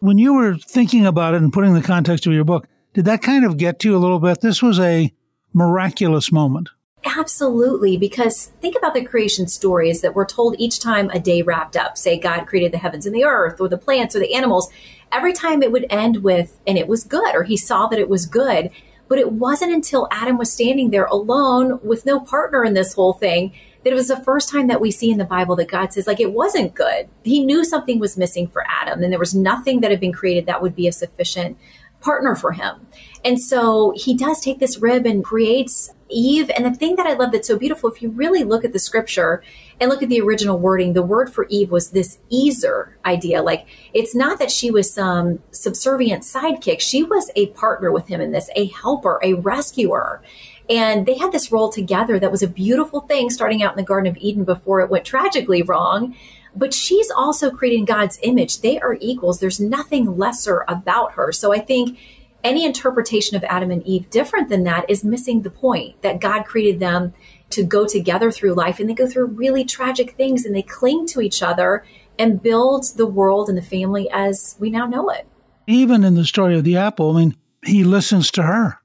When 0.00 0.18
you 0.18 0.34
were 0.34 0.56
thinking 0.56 1.06
about 1.06 1.34
it 1.34 1.42
and 1.42 1.52
putting 1.52 1.74
the 1.74 1.82
context 1.82 2.26
of 2.26 2.32
your 2.32 2.44
book, 2.44 2.66
did 2.94 3.04
that 3.06 3.22
kind 3.22 3.44
of 3.44 3.56
get 3.56 3.78
to 3.80 3.90
you 3.90 3.96
a 3.96 3.98
little 3.98 4.20
bit? 4.20 4.40
This 4.40 4.62
was 4.62 4.78
a 4.78 5.12
miraculous 5.52 6.30
moment. 6.32 6.68
Absolutely, 7.04 7.96
because 7.96 8.46
think 8.60 8.76
about 8.76 8.94
the 8.94 9.04
creation 9.04 9.46
stories 9.46 10.00
that 10.00 10.14
we're 10.14 10.26
told 10.26 10.56
each 10.58 10.80
time 10.80 11.10
a 11.10 11.20
day 11.20 11.42
wrapped 11.42 11.76
up. 11.76 11.96
Say 11.96 12.18
God 12.18 12.46
created 12.46 12.72
the 12.72 12.78
heavens 12.78 13.06
and 13.06 13.14
the 13.14 13.24
earth, 13.24 13.60
or 13.60 13.68
the 13.68 13.78
plants, 13.78 14.16
or 14.16 14.20
the 14.20 14.34
animals. 14.34 14.68
Every 15.12 15.32
time 15.32 15.62
it 15.62 15.72
would 15.72 15.86
end 15.90 16.22
with, 16.22 16.58
and 16.66 16.76
it 16.76 16.88
was 16.88 17.04
good, 17.04 17.34
or 17.34 17.44
he 17.44 17.56
saw 17.56 17.86
that 17.86 18.00
it 18.00 18.08
was 18.08 18.26
good. 18.26 18.70
But 19.06 19.18
it 19.18 19.32
wasn't 19.32 19.72
until 19.72 20.08
Adam 20.10 20.36
was 20.36 20.52
standing 20.52 20.90
there 20.90 21.06
alone 21.06 21.80
with 21.82 22.04
no 22.04 22.20
partner 22.20 22.64
in 22.64 22.74
this 22.74 22.92
whole 22.92 23.14
thing 23.14 23.52
that 23.84 23.92
it 23.92 23.96
was 23.96 24.08
the 24.08 24.22
first 24.24 24.48
time 24.48 24.66
that 24.66 24.80
we 24.80 24.90
see 24.90 25.10
in 25.10 25.18
the 25.18 25.24
Bible 25.24 25.56
that 25.56 25.68
God 25.68 25.92
says, 25.92 26.06
like, 26.06 26.20
it 26.20 26.32
wasn't 26.32 26.74
good. 26.74 27.08
He 27.22 27.44
knew 27.44 27.64
something 27.64 27.98
was 27.98 28.16
missing 28.16 28.48
for 28.48 28.64
Adam, 28.68 29.02
and 29.02 29.12
there 29.12 29.18
was 29.18 29.34
nothing 29.34 29.80
that 29.80 29.90
had 29.90 30.00
been 30.00 30.12
created 30.12 30.46
that 30.46 30.62
would 30.62 30.74
be 30.74 30.88
a 30.88 30.92
sufficient 30.92 31.56
partner 32.00 32.36
for 32.36 32.52
him. 32.52 32.86
And 33.24 33.40
so 33.40 33.92
he 33.96 34.16
does 34.16 34.40
take 34.40 34.60
this 34.60 34.78
rib 34.78 35.04
and 35.04 35.24
creates 35.24 35.92
Eve. 36.08 36.50
And 36.56 36.64
the 36.64 36.72
thing 36.72 36.96
that 36.96 37.06
I 37.06 37.14
love 37.14 37.32
that's 37.32 37.48
so 37.48 37.58
beautiful, 37.58 37.90
if 37.90 38.00
you 38.00 38.10
really 38.10 38.44
look 38.44 38.64
at 38.64 38.72
the 38.72 38.78
scripture 38.78 39.42
and 39.80 39.90
look 39.90 40.02
at 40.02 40.08
the 40.08 40.20
original 40.20 40.58
wording, 40.58 40.92
the 40.92 41.02
word 41.02 41.32
for 41.32 41.46
Eve 41.48 41.70
was 41.70 41.90
this 41.90 42.18
Ezer 42.32 42.96
idea. 43.04 43.42
Like 43.42 43.66
it's 43.92 44.14
not 44.14 44.38
that 44.38 44.50
she 44.50 44.70
was 44.70 44.92
some 44.92 45.40
subservient 45.50 46.22
sidekick. 46.22 46.80
She 46.80 47.02
was 47.02 47.30
a 47.36 47.48
partner 47.48 47.90
with 47.92 48.08
him 48.08 48.20
in 48.20 48.30
this, 48.30 48.48
a 48.54 48.66
helper, 48.66 49.20
a 49.22 49.34
rescuer. 49.34 50.22
And 50.68 51.06
they 51.06 51.16
had 51.16 51.32
this 51.32 51.50
role 51.50 51.70
together 51.70 52.18
that 52.18 52.30
was 52.30 52.42
a 52.42 52.48
beautiful 52.48 53.00
thing 53.00 53.30
starting 53.30 53.62
out 53.62 53.72
in 53.72 53.78
the 53.78 53.82
Garden 53.82 54.10
of 54.10 54.18
Eden 54.18 54.44
before 54.44 54.80
it 54.80 54.90
went 54.90 55.04
tragically 55.04 55.62
wrong. 55.62 56.14
But 56.54 56.74
she's 56.74 57.10
also 57.10 57.50
creating 57.50 57.86
God's 57.86 58.18
image. 58.22 58.60
They 58.60 58.78
are 58.80 58.98
equals. 59.00 59.40
There's 59.40 59.60
nothing 59.60 60.18
lesser 60.18 60.64
about 60.68 61.12
her. 61.12 61.32
So 61.32 61.52
I 61.52 61.58
think 61.58 61.98
any 62.44 62.64
interpretation 62.64 63.36
of 63.36 63.44
Adam 63.44 63.70
and 63.70 63.82
Eve 63.84 64.10
different 64.10 64.48
than 64.48 64.64
that 64.64 64.88
is 64.88 65.04
missing 65.04 65.42
the 65.42 65.50
point 65.50 66.00
that 66.02 66.20
God 66.20 66.44
created 66.44 66.80
them 66.80 67.12
to 67.50 67.64
go 67.64 67.86
together 67.86 68.30
through 68.30 68.54
life 68.54 68.78
and 68.78 68.88
they 68.88 68.94
go 68.94 69.06
through 69.06 69.26
really 69.26 69.64
tragic 69.64 70.12
things 70.12 70.44
and 70.44 70.54
they 70.54 70.62
cling 70.62 71.06
to 71.06 71.20
each 71.20 71.42
other 71.42 71.84
and 72.18 72.42
build 72.42 72.84
the 72.96 73.06
world 73.06 73.48
and 73.48 73.56
the 73.56 73.62
family 73.62 74.08
as 74.12 74.56
we 74.58 74.70
now 74.70 74.86
know 74.86 75.08
it. 75.08 75.26
Even 75.66 76.04
in 76.04 76.14
the 76.14 76.24
story 76.24 76.56
of 76.56 76.64
the 76.64 76.76
apple, 76.76 77.16
I 77.16 77.20
mean, 77.20 77.36
he 77.64 77.84
listens 77.84 78.30
to 78.32 78.42
her. 78.42 78.78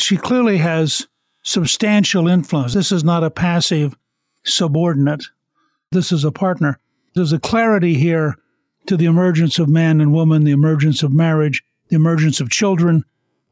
She 0.00 0.16
clearly 0.16 0.58
has 0.58 1.06
substantial 1.48 2.28
influence. 2.28 2.74
This 2.74 2.92
is 2.92 3.02
not 3.02 3.24
a 3.24 3.30
passive 3.30 3.96
subordinate. 4.44 5.24
This 5.90 6.12
is 6.12 6.22
a 6.22 6.30
partner. 6.30 6.78
There's 7.14 7.32
a 7.32 7.38
clarity 7.38 7.94
here 7.94 8.36
to 8.86 8.98
the 8.98 9.06
emergence 9.06 9.58
of 9.58 9.66
man 9.66 10.02
and 10.02 10.12
woman, 10.12 10.44
the 10.44 10.50
emergence 10.50 11.02
of 11.02 11.10
marriage, 11.10 11.64
the 11.88 11.96
emergence 11.96 12.40
of 12.40 12.50
children. 12.50 13.02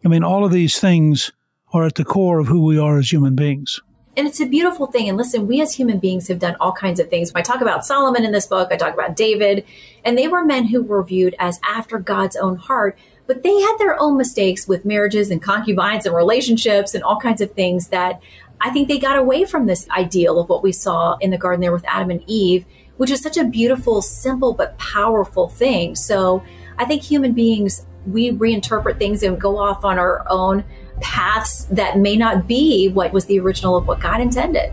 I 0.05 0.09
mean, 0.09 0.23
all 0.23 0.45
of 0.45 0.53
these 0.53 0.79
things 0.79 1.33
are 1.73 1.87
at 1.87 1.95
the 1.95 2.05
core 2.05 2.39
of 2.39 2.49
who 2.49 2.67
we 2.67 2.79
are 2.79 2.99
as 2.99 3.11
human 3.11 3.35
beings. 3.35 3.81
And 4.15 4.27
it's 4.27 4.41
a 4.41 4.47
beautiful 4.47 4.87
thing. 4.87 5.09
And 5.09 5.17
listen, 5.17 5.47
we 5.47 5.63
as 5.63 5.75
human 5.75 5.99
beings 5.99 6.29
have 6.29 6.39
done 6.39 6.57
all 6.61 6.73
kinds 6.73 7.01
of 7.01 7.09
things. 7.09 7.33
I 7.35 7.41
talk 7.41 7.63
about 7.63 7.87
Solomon 7.87 8.27
in 8.27 8.33
this 8.33 8.47
book, 8.47 8.69
I 8.71 8.77
talk 8.77 8.93
about 8.93 9.17
David, 9.17 9.65
and 10.05 10.19
they 10.19 10.29
were 10.29 10.45
men 10.45 10.67
who 10.67 10.83
were 10.83 11.03
viewed 11.03 11.35
as 11.39 11.59
after 11.67 11.99
God's 11.99 12.37
own 12.37 12.57
heart, 12.57 12.99
but 13.27 13.43
they 13.43 13.61
had 13.61 13.77
their 13.79 14.01
own 14.01 14.17
mistakes 14.17 14.69
with 14.69 14.85
marriages 14.85 15.31
and 15.31 15.43
concubines 15.43 16.07
and 16.07 16.15
relationships 16.15 16.95
and 16.95 17.03
all 17.03 17.19
kinds 17.19 17.41
of 17.41 17.51
things 17.53 17.89
that 17.89 18.21
I 18.61 18.71
think 18.71 18.89
they 18.89 18.99
got 18.99 19.19
away 19.19 19.45
from 19.45 19.67
this 19.67 19.89
ideal 19.91 20.39
of 20.39 20.49
what 20.49 20.63
we 20.63 20.73
saw 20.73 21.17
in 21.17 21.31
the 21.31 21.39
garden 21.39 21.61
there 21.61 21.73
with 21.73 21.85
Adam 21.87 22.11
and 22.11 22.23
Eve, 22.27 22.65
which 22.97 23.11
is 23.11 23.21
such 23.21 23.37
a 23.37 23.45
beautiful, 23.45 24.01
simple, 24.01 24.55
but 24.55 24.79
powerful 24.79 25.49
thing. 25.49 25.95
So 25.95 26.43
I 26.79 26.85
think 26.85 27.03
human 27.03 27.33
beings 27.33 27.87
we 28.07 28.31
reinterpret 28.31 28.99
things 28.99 29.23
and 29.23 29.41
go 29.41 29.59
off 29.59 29.85
on 29.85 29.99
our 29.99 30.25
own 30.31 30.65
paths 31.01 31.65
that 31.65 31.99
may 31.99 32.17
not 32.17 32.47
be 32.47 32.89
what 32.89 33.13
was 33.13 33.27
the 33.27 33.39
original 33.41 33.77
of 33.77 33.87
what 33.87 34.01
God 34.01 34.21
intended. 34.21 34.73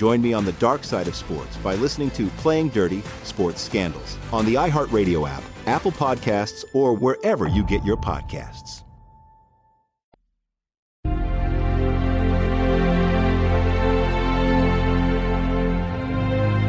Join 0.00 0.22
me 0.22 0.32
on 0.32 0.46
the 0.46 0.52
dark 0.52 0.82
side 0.82 1.08
of 1.08 1.14
sports 1.14 1.58
by 1.58 1.74
listening 1.74 2.10
to 2.12 2.28
Playing 2.38 2.70
Dirty 2.70 3.02
Sports 3.22 3.60
Scandals 3.60 4.16
on 4.32 4.46
the 4.46 4.54
iHeartRadio 4.54 5.28
app, 5.28 5.42
Apple 5.66 5.92
Podcasts, 5.92 6.64
or 6.72 6.94
wherever 6.94 7.48
you 7.48 7.62
get 7.66 7.84
your 7.84 7.98
podcasts. 7.98 8.80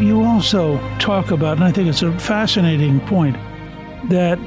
You 0.02 0.24
also 0.26 0.78
talk 1.00 1.32
about, 1.32 1.56
and 1.56 1.64
I 1.64 1.72
think 1.72 1.88
it's 1.88 2.02
a 2.02 2.12
fascinating 2.20 3.00
point, 3.00 3.38
that 4.10 4.38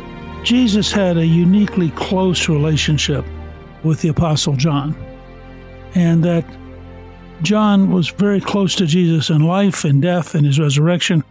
Jesus 0.45 0.93
had 0.93 1.17
a 1.17 1.25
uniquely 1.25 1.89
close 1.93 2.51
relationship 2.51 3.25
with 3.83 4.03
the 4.03 4.09
Apostle 4.09 4.57
John, 4.57 4.95
and 5.95 6.23
that 6.23 6.45
John 7.43 7.91
was 7.91 8.09
very 8.09 8.41
close 8.41 8.75
to 8.77 8.87
Jesus 8.87 9.29
in 9.29 9.43
life 9.43 9.85
and 9.85 10.01
death 10.01 10.35
and 10.35 10.47
his 10.47 10.59
resurrection. 10.59 11.23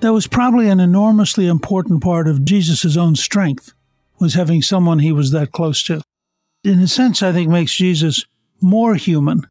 That 0.00 0.12
was 0.12 0.26
probably 0.26 0.68
an 0.68 0.80
enormously 0.80 1.46
important 1.46 2.02
part 2.02 2.28
of 2.28 2.44
Jesus' 2.44 2.96
own 2.96 3.16
strength, 3.16 3.72
was 4.18 4.34
having 4.34 4.62
someone 4.62 4.98
he 4.98 5.12
was 5.12 5.32
that 5.32 5.52
close 5.52 5.82
to. 5.84 6.02
In 6.62 6.80
a 6.80 6.86
sense, 6.86 7.22
I 7.22 7.32
think 7.32 7.50
makes 7.50 7.74
Jesus 7.74 8.24
more 8.60 8.94
human 8.94 9.46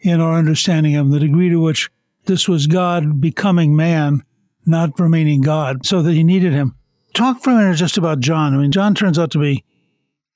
in 0.00 0.20
our 0.20 0.34
understanding 0.34 0.96
of 0.96 1.06
him, 1.06 1.12
the 1.12 1.20
degree 1.20 1.48
to 1.48 1.60
which 1.60 1.90
this 2.26 2.48
was 2.48 2.66
God 2.66 3.20
becoming 3.20 3.74
man, 3.74 4.22
not 4.66 4.98
remaining 5.00 5.40
God, 5.40 5.86
so 5.86 6.02
that 6.02 6.12
he 6.12 6.24
needed 6.24 6.52
him. 6.52 6.74
Talk 7.14 7.42
for 7.42 7.50
a 7.50 7.56
minute 7.56 7.76
just 7.76 7.98
about 7.98 8.20
John. 8.20 8.54
I 8.54 8.58
mean, 8.58 8.72
John 8.72 8.94
turns 8.94 9.18
out 9.18 9.30
to 9.32 9.38
be 9.38 9.64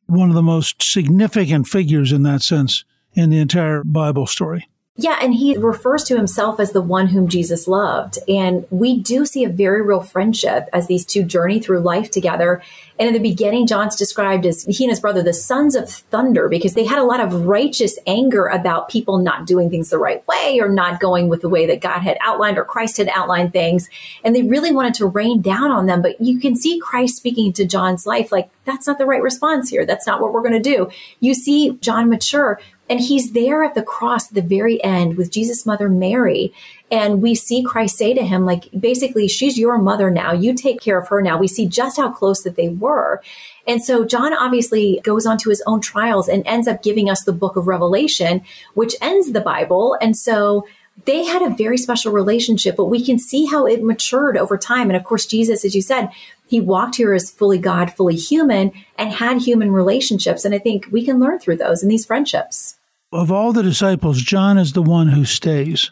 one 0.06 0.28
of 0.28 0.34
the 0.34 0.42
most 0.42 0.82
significant 0.82 1.68
figures 1.68 2.12
in 2.12 2.22
that 2.24 2.42
sense 2.42 2.84
in 3.12 3.30
the 3.30 3.38
entire 3.38 3.84
Bible 3.84 4.26
story. 4.26 4.68
Yeah, 4.96 5.18
and 5.20 5.34
he 5.34 5.58
refers 5.58 6.04
to 6.04 6.16
himself 6.16 6.60
as 6.60 6.70
the 6.70 6.80
one 6.80 7.08
whom 7.08 7.26
Jesus 7.26 7.66
loved. 7.66 8.20
And 8.28 8.64
we 8.70 8.96
do 9.00 9.26
see 9.26 9.44
a 9.44 9.48
very 9.48 9.82
real 9.82 10.00
friendship 10.00 10.68
as 10.72 10.86
these 10.86 11.04
two 11.04 11.24
journey 11.24 11.58
through 11.58 11.80
life 11.80 12.12
together. 12.12 12.62
And 12.96 13.08
in 13.08 13.12
the 13.12 13.18
beginning, 13.18 13.66
John's 13.66 13.96
described 13.96 14.46
as 14.46 14.62
he 14.62 14.84
and 14.84 14.92
his 14.92 15.00
brother, 15.00 15.20
the 15.20 15.34
sons 15.34 15.74
of 15.74 15.90
thunder, 15.90 16.48
because 16.48 16.74
they 16.74 16.84
had 16.84 17.00
a 17.00 17.04
lot 17.04 17.18
of 17.18 17.44
righteous 17.44 17.98
anger 18.06 18.46
about 18.46 18.88
people 18.88 19.18
not 19.18 19.46
doing 19.46 19.68
things 19.68 19.90
the 19.90 19.98
right 19.98 20.24
way 20.28 20.60
or 20.60 20.68
not 20.68 21.00
going 21.00 21.28
with 21.28 21.40
the 21.40 21.48
way 21.48 21.66
that 21.66 21.80
God 21.80 21.98
had 21.98 22.16
outlined 22.20 22.56
or 22.56 22.64
Christ 22.64 22.98
had 22.98 23.08
outlined 23.08 23.52
things. 23.52 23.90
And 24.22 24.36
they 24.36 24.44
really 24.44 24.70
wanted 24.70 24.94
to 24.94 25.06
rain 25.06 25.42
down 25.42 25.72
on 25.72 25.86
them. 25.86 26.02
But 26.02 26.20
you 26.20 26.38
can 26.38 26.54
see 26.54 26.78
Christ 26.78 27.16
speaking 27.16 27.52
to 27.54 27.64
John's 27.64 28.06
life 28.06 28.30
like, 28.30 28.48
that's 28.64 28.86
not 28.86 28.98
the 28.98 29.06
right 29.06 29.22
response 29.22 29.70
here. 29.70 29.84
That's 29.84 30.06
not 30.06 30.20
what 30.20 30.32
we're 30.32 30.40
going 30.40 30.52
to 30.52 30.60
do. 30.60 30.88
You 31.18 31.34
see 31.34 31.76
John 31.80 32.08
mature 32.08 32.60
and 32.88 33.00
he's 33.00 33.32
there 33.32 33.64
at 33.64 33.74
the 33.74 33.82
cross 33.82 34.28
at 34.28 34.34
the 34.34 34.42
very 34.42 34.82
end 34.84 35.16
with 35.16 35.30
Jesus' 35.30 35.64
mother 35.64 35.88
Mary. 35.88 36.52
And 36.90 37.22
we 37.22 37.34
see 37.34 37.62
Christ 37.62 37.96
say 37.96 38.12
to 38.14 38.22
him, 38.22 38.44
like, 38.44 38.68
basically, 38.78 39.26
she's 39.26 39.58
your 39.58 39.78
mother 39.78 40.10
now. 40.10 40.32
You 40.32 40.54
take 40.54 40.80
care 40.80 40.98
of 40.98 41.08
her 41.08 41.22
now. 41.22 41.38
We 41.38 41.48
see 41.48 41.66
just 41.66 41.96
how 41.96 42.12
close 42.12 42.42
that 42.42 42.56
they 42.56 42.68
were. 42.68 43.22
And 43.66 43.82
so 43.82 44.04
John 44.04 44.34
obviously 44.34 45.00
goes 45.02 45.24
on 45.24 45.38
to 45.38 45.50
his 45.50 45.62
own 45.66 45.80
trials 45.80 46.28
and 46.28 46.46
ends 46.46 46.68
up 46.68 46.82
giving 46.82 47.08
us 47.08 47.24
the 47.24 47.32
book 47.32 47.56
of 47.56 47.66
Revelation, 47.66 48.42
which 48.74 48.94
ends 49.00 49.32
the 49.32 49.40
Bible. 49.40 49.96
And 50.00 50.16
so 50.16 50.66
they 51.06 51.24
had 51.24 51.42
a 51.42 51.54
very 51.54 51.76
special 51.76 52.12
relationship, 52.12 52.76
but 52.76 52.86
we 52.86 53.04
can 53.04 53.18
see 53.18 53.46
how 53.46 53.66
it 53.66 53.82
matured 53.82 54.36
over 54.36 54.56
time. 54.56 54.88
And 54.88 54.96
of 54.96 55.04
course, 55.04 55.26
Jesus, 55.26 55.64
as 55.64 55.74
you 55.74 55.82
said, 55.82 56.10
he 56.46 56.60
walked 56.60 56.96
here 56.96 57.12
as 57.12 57.30
fully 57.30 57.58
God, 57.58 57.92
fully 57.92 58.16
human, 58.16 58.72
and 58.96 59.12
had 59.12 59.42
human 59.42 59.72
relationships. 59.72 60.44
And 60.44 60.54
I 60.54 60.58
think 60.58 60.86
we 60.90 61.04
can 61.04 61.18
learn 61.18 61.40
through 61.40 61.56
those 61.56 61.82
in 61.82 61.88
these 61.88 62.06
friendships. 62.06 62.76
Of 63.12 63.30
all 63.30 63.52
the 63.52 63.62
disciples, 63.62 64.22
John 64.22 64.58
is 64.58 64.72
the 64.72 64.82
one 64.82 65.08
who 65.08 65.24
stays. 65.24 65.90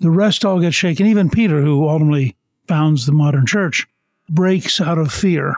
The 0.00 0.10
rest 0.10 0.44
all 0.44 0.60
get 0.60 0.74
shaken. 0.74 1.06
Even 1.06 1.30
Peter, 1.30 1.60
who 1.60 1.88
ultimately 1.88 2.36
founds 2.66 3.06
the 3.06 3.12
modern 3.12 3.46
church, 3.46 3.86
breaks 4.28 4.80
out 4.80 4.98
of 4.98 5.12
fear. 5.12 5.56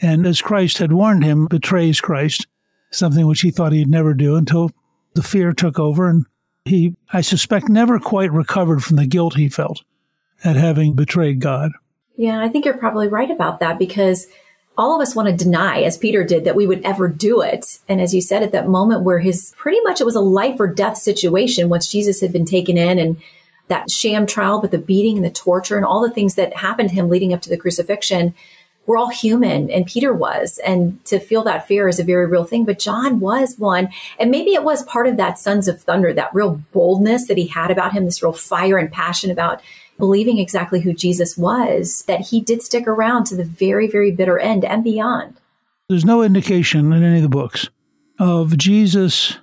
And 0.00 0.26
as 0.26 0.42
Christ 0.42 0.78
had 0.78 0.92
warned 0.92 1.24
him, 1.24 1.46
betrays 1.46 2.00
Christ, 2.00 2.46
something 2.90 3.26
which 3.26 3.40
he 3.40 3.50
thought 3.50 3.72
he'd 3.72 3.88
never 3.88 4.14
do 4.14 4.36
until 4.36 4.70
the 5.14 5.22
fear 5.22 5.52
took 5.52 5.78
over. 5.78 6.08
And 6.08 6.26
he, 6.66 6.94
I 7.12 7.20
suspect, 7.20 7.68
never 7.68 7.98
quite 7.98 8.32
recovered 8.32 8.82
from 8.82 8.96
the 8.96 9.06
guilt 9.06 9.34
he 9.34 9.48
felt 9.48 9.82
at 10.44 10.56
having 10.56 10.94
betrayed 10.94 11.40
God. 11.40 11.72
Yeah, 12.16 12.40
I 12.40 12.48
think 12.48 12.64
you're 12.64 12.76
probably 12.76 13.08
right 13.08 13.30
about 13.30 13.60
that 13.60 13.78
because 13.78 14.26
all 14.78 14.94
of 14.94 15.00
us 15.00 15.14
want 15.14 15.28
to 15.28 15.44
deny, 15.44 15.82
as 15.82 15.96
Peter 15.96 16.24
did, 16.24 16.44
that 16.44 16.56
we 16.56 16.66
would 16.66 16.84
ever 16.84 17.08
do 17.08 17.40
it. 17.40 17.78
And 17.88 18.00
as 18.00 18.14
you 18.14 18.20
said, 18.20 18.42
at 18.42 18.52
that 18.52 18.68
moment 18.68 19.02
where 19.02 19.20
his 19.20 19.54
pretty 19.56 19.80
much 19.82 20.00
it 20.00 20.04
was 20.04 20.16
a 20.16 20.20
life 20.20 20.60
or 20.60 20.66
death 20.66 20.98
situation 20.98 21.68
once 21.68 21.90
Jesus 21.90 22.20
had 22.20 22.32
been 22.32 22.44
taken 22.44 22.76
in 22.76 22.98
and 22.98 23.16
that 23.68 23.90
sham 23.90 24.26
trial, 24.26 24.60
but 24.60 24.70
the 24.70 24.78
beating 24.78 25.16
and 25.16 25.24
the 25.24 25.30
torture 25.30 25.76
and 25.76 25.84
all 25.84 26.00
the 26.00 26.12
things 26.12 26.34
that 26.36 26.56
happened 26.56 26.90
to 26.90 26.94
him 26.94 27.08
leading 27.08 27.32
up 27.32 27.42
to 27.42 27.48
the 27.48 27.56
crucifixion, 27.56 28.34
we're 28.86 28.96
all 28.96 29.10
human 29.10 29.70
and 29.70 29.86
Peter 29.86 30.12
was. 30.12 30.58
And 30.64 31.04
to 31.06 31.18
feel 31.18 31.42
that 31.44 31.66
fear 31.66 31.88
is 31.88 31.98
a 31.98 32.04
very 32.04 32.26
real 32.26 32.44
thing. 32.44 32.64
But 32.64 32.78
John 32.78 33.20
was 33.20 33.58
one. 33.58 33.88
And 34.18 34.30
maybe 34.30 34.54
it 34.54 34.62
was 34.62 34.82
part 34.84 35.06
of 35.06 35.16
that 35.16 35.38
Sons 35.38 35.68
of 35.68 35.80
Thunder, 35.82 36.12
that 36.12 36.34
real 36.34 36.62
boldness 36.72 37.26
that 37.26 37.36
he 37.36 37.48
had 37.48 37.70
about 37.70 37.92
him, 37.92 38.04
this 38.04 38.22
real 38.22 38.32
fire 38.32 38.78
and 38.78 38.90
passion 38.90 39.30
about 39.30 39.60
believing 39.98 40.38
exactly 40.38 40.80
who 40.80 40.92
Jesus 40.92 41.36
was, 41.36 42.04
that 42.06 42.20
he 42.20 42.40
did 42.40 42.62
stick 42.62 42.86
around 42.86 43.24
to 43.24 43.36
the 43.36 43.44
very, 43.44 43.88
very 43.88 44.10
bitter 44.10 44.38
end 44.38 44.64
and 44.64 44.84
beyond. 44.84 45.36
There's 45.88 46.04
no 46.04 46.22
indication 46.22 46.92
in 46.92 47.02
any 47.02 47.16
of 47.16 47.22
the 47.22 47.28
books 47.28 47.68
of 48.18 48.56
Jesus 48.56 49.38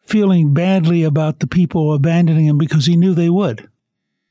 feeling 0.00 0.52
badly 0.52 1.04
about 1.04 1.40
the 1.40 1.46
people 1.46 1.94
abandoning 1.94 2.46
him 2.46 2.58
because 2.58 2.86
he 2.86 2.96
knew 2.96 3.14
they 3.14 3.30
would. 3.30 3.68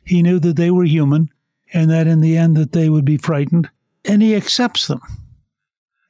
He 0.04 0.22
knew 0.22 0.40
that 0.40 0.58
they 0.58 0.70
were 0.70 0.84
human 0.84 1.30
and 1.74 1.90
that 1.90 2.08
in 2.08 2.20
the 2.20 2.38
end 2.38 2.58
that 2.58 2.74
they 2.74 2.90
would 2.90 3.06
be 3.06 3.18
frightened 3.18 3.70
and 4.06 4.22
he 4.22 4.36
accepts 4.36 4.88
them. 4.88 5.02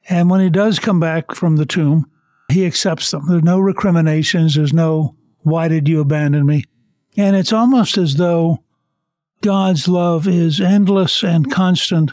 And 0.08 0.30
when 0.30 0.40
he 0.40 0.50
does 0.50 0.78
come 0.78 1.00
back 1.00 1.34
from 1.34 1.56
the 1.56 1.66
tomb, 1.66 2.10
he 2.50 2.66
accepts 2.66 3.10
them. 3.10 3.26
There's 3.28 3.42
no 3.42 3.58
recriminations. 3.58 4.54
There's 4.54 4.72
no, 4.72 5.16
why 5.40 5.68
did 5.68 5.88
you 5.88 6.00
abandon 6.00 6.46
me? 6.46 6.64
And 7.16 7.36
it's 7.36 7.52
almost 7.52 7.98
as 7.98 8.16
though 8.16 8.62
God's 9.42 9.88
love 9.88 10.26
is 10.26 10.60
endless 10.60 11.22
and 11.22 11.50
constant 11.50 12.12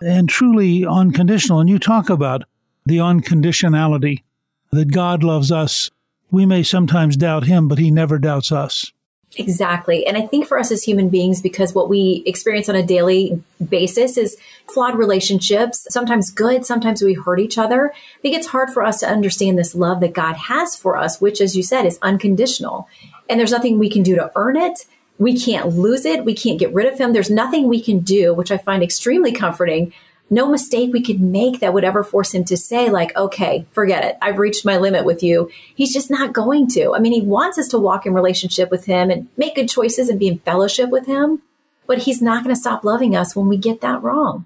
and 0.00 0.28
truly 0.28 0.86
unconditional. 0.86 1.60
And 1.60 1.68
you 1.68 1.78
talk 1.78 2.10
about 2.10 2.44
the 2.86 2.98
unconditionality 2.98 4.22
that 4.72 4.92
God 4.92 5.22
loves 5.22 5.50
us. 5.52 5.90
We 6.30 6.46
may 6.46 6.62
sometimes 6.62 7.16
doubt 7.16 7.44
him, 7.44 7.68
but 7.68 7.78
he 7.78 7.90
never 7.90 8.18
doubts 8.18 8.52
us. 8.52 8.92
Exactly. 9.36 10.06
And 10.06 10.16
I 10.16 10.26
think 10.26 10.46
for 10.46 10.58
us 10.58 10.72
as 10.72 10.82
human 10.82 11.10
beings, 11.10 11.42
because 11.42 11.74
what 11.74 11.88
we 11.88 12.22
experience 12.26 12.68
on 12.68 12.74
a 12.74 12.82
daily 12.82 13.42
basis 13.68 14.16
is 14.16 14.36
flawed 14.72 14.96
relationships, 14.96 15.86
sometimes 15.90 16.30
good, 16.30 16.64
sometimes 16.64 17.02
we 17.02 17.14
hurt 17.14 17.38
each 17.38 17.58
other. 17.58 17.92
I 17.92 18.20
think 18.20 18.34
it's 18.34 18.48
hard 18.48 18.70
for 18.70 18.82
us 18.82 19.00
to 19.00 19.08
understand 19.08 19.58
this 19.58 19.74
love 19.74 20.00
that 20.00 20.14
God 20.14 20.36
has 20.36 20.74
for 20.74 20.96
us, 20.96 21.20
which, 21.20 21.40
as 21.40 21.56
you 21.56 21.62
said, 21.62 21.84
is 21.84 21.98
unconditional. 22.02 22.88
And 23.28 23.38
there's 23.38 23.52
nothing 23.52 23.78
we 23.78 23.90
can 23.90 24.02
do 24.02 24.16
to 24.16 24.32
earn 24.34 24.56
it 24.56 24.86
we 25.18 25.38
can't 25.38 25.76
lose 25.76 26.04
it. 26.04 26.24
We 26.24 26.34
can't 26.34 26.58
get 26.58 26.72
rid 26.72 26.90
of 26.90 26.98
him. 26.98 27.12
There's 27.12 27.30
nothing 27.30 27.66
we 27.66 27.82
can 27.82 28.00
do, 28.00 28.32
which 28.32 28.52
I 28.52 28.56
find 28.56 28.82
extremely 28.82 29.32
comforting. 29.32 29.92
No 30.30 30.46
mistake 30.48 30.92
we 30.92 31.02
could 31.02 31.20
make 31.20 31.60
that 31.60 31.72
would 31.72 31.84
ever 31.84 32.04
force 32.04 32.34
him 32.34 32.44
to 32.44 32.56
say, 32.56 32.90
like, 32.90 33.16
okay, 33.16 33.64
forget 33.72 34.04
it. 34.04 34.18
I've 34.20 34.38
reached 34.38 34.64
my 34.64 34.76
limit 34.76 35.04
with 35.06 35.22
you. 35.22 35.50
He's 35.74 35.92
just 35.92 36.10
not 36.10 36.34
going 36.34 36.68
to. 36.68 36.94
I 36.94 36.98
mean, 36.98 37.12
he 37.12 37.22
wants 37.22 37.58
us 37.58 37.68
to 37.68 37.78
walk 37.78 38.04
in 38.04 38.12
relationship 38.12 38.70
with 38.70 38.84
him 38.84 39.10
and 39.10 39.28
make 39.38 39.54
good 39.54 39.70
choices 39.70 40.10
and 40.10 40.18
be 40.18 40.28
in 40.28 40.38
fellowship 40.40 40.90
with 40.90 41.06
him. 41.06 41.40
but 41.88 41.98
he's 42.02 42.22
not 42.22 42.44
going 42.44 42.54
to 42.54 42.60
stop 42.60 42.84
loving 42.84 43.16
us 43.16 43.34
when 43.34 43.48
we 43.48 43.56
get 43.56 43.80
that 43.80 44.00
wrong. 44.02 44.44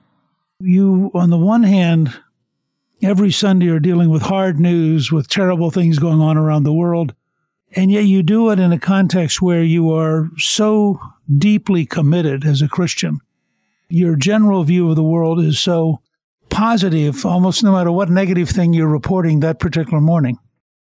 You, 0.60 1.10
on 1.12 1.28
the 1.28 1.36
one 1.36 1.64
hand, 1.64 2.14
every 3.02 3.32
Sunday 3.32 3.68
are 3.68 3.80
dealing 3.80 4.08
with 4.08 4.22
hard 4.22 4.58
news, 4.60 5.10
with 5.10 5.28
terrible 5.28 5.70
things 5.70 5.98
going 5.98 6.20
on 6.20 6.38
around 6.38 6.62
the 6.62 6.72
world. 6.72 7.14
And 7.74 7.90
yet 7.90 8.04
you 8.04 8.22
do 8.22 8.50
it 8.50 8.60
in 8.60 8.72
a 8.72 8.78
context 8.78 9.42
where 9.42 9.62
you 9.62 9.92
are 9.92 10.30
so 10.38 11.00
deeply 11.36 11.84
committed 11.84 12.44
as 12.46 12.62
a 12.62 12.68
Christian. 12.68 13.18
Your 13.94 14.16
general 14.16 14.64
view 14.64 14.88
of 14.88 14.96
the 14.96 15.02
world 15.02 15.38
is 15.38 15.60
so 15.60 16.00
positive, 16.48 17.26
almost 17.26 17.62
no 17.62 17.72
matter 17.72 17.92
what 17.92 18.08
negative 18.08 18.48
thing 18.48 18.72
you're 18.72 18.88
reporting 18.88 19.40
that 19.40 19.58
particular 19.58 20.00
morning. 20.00 20.38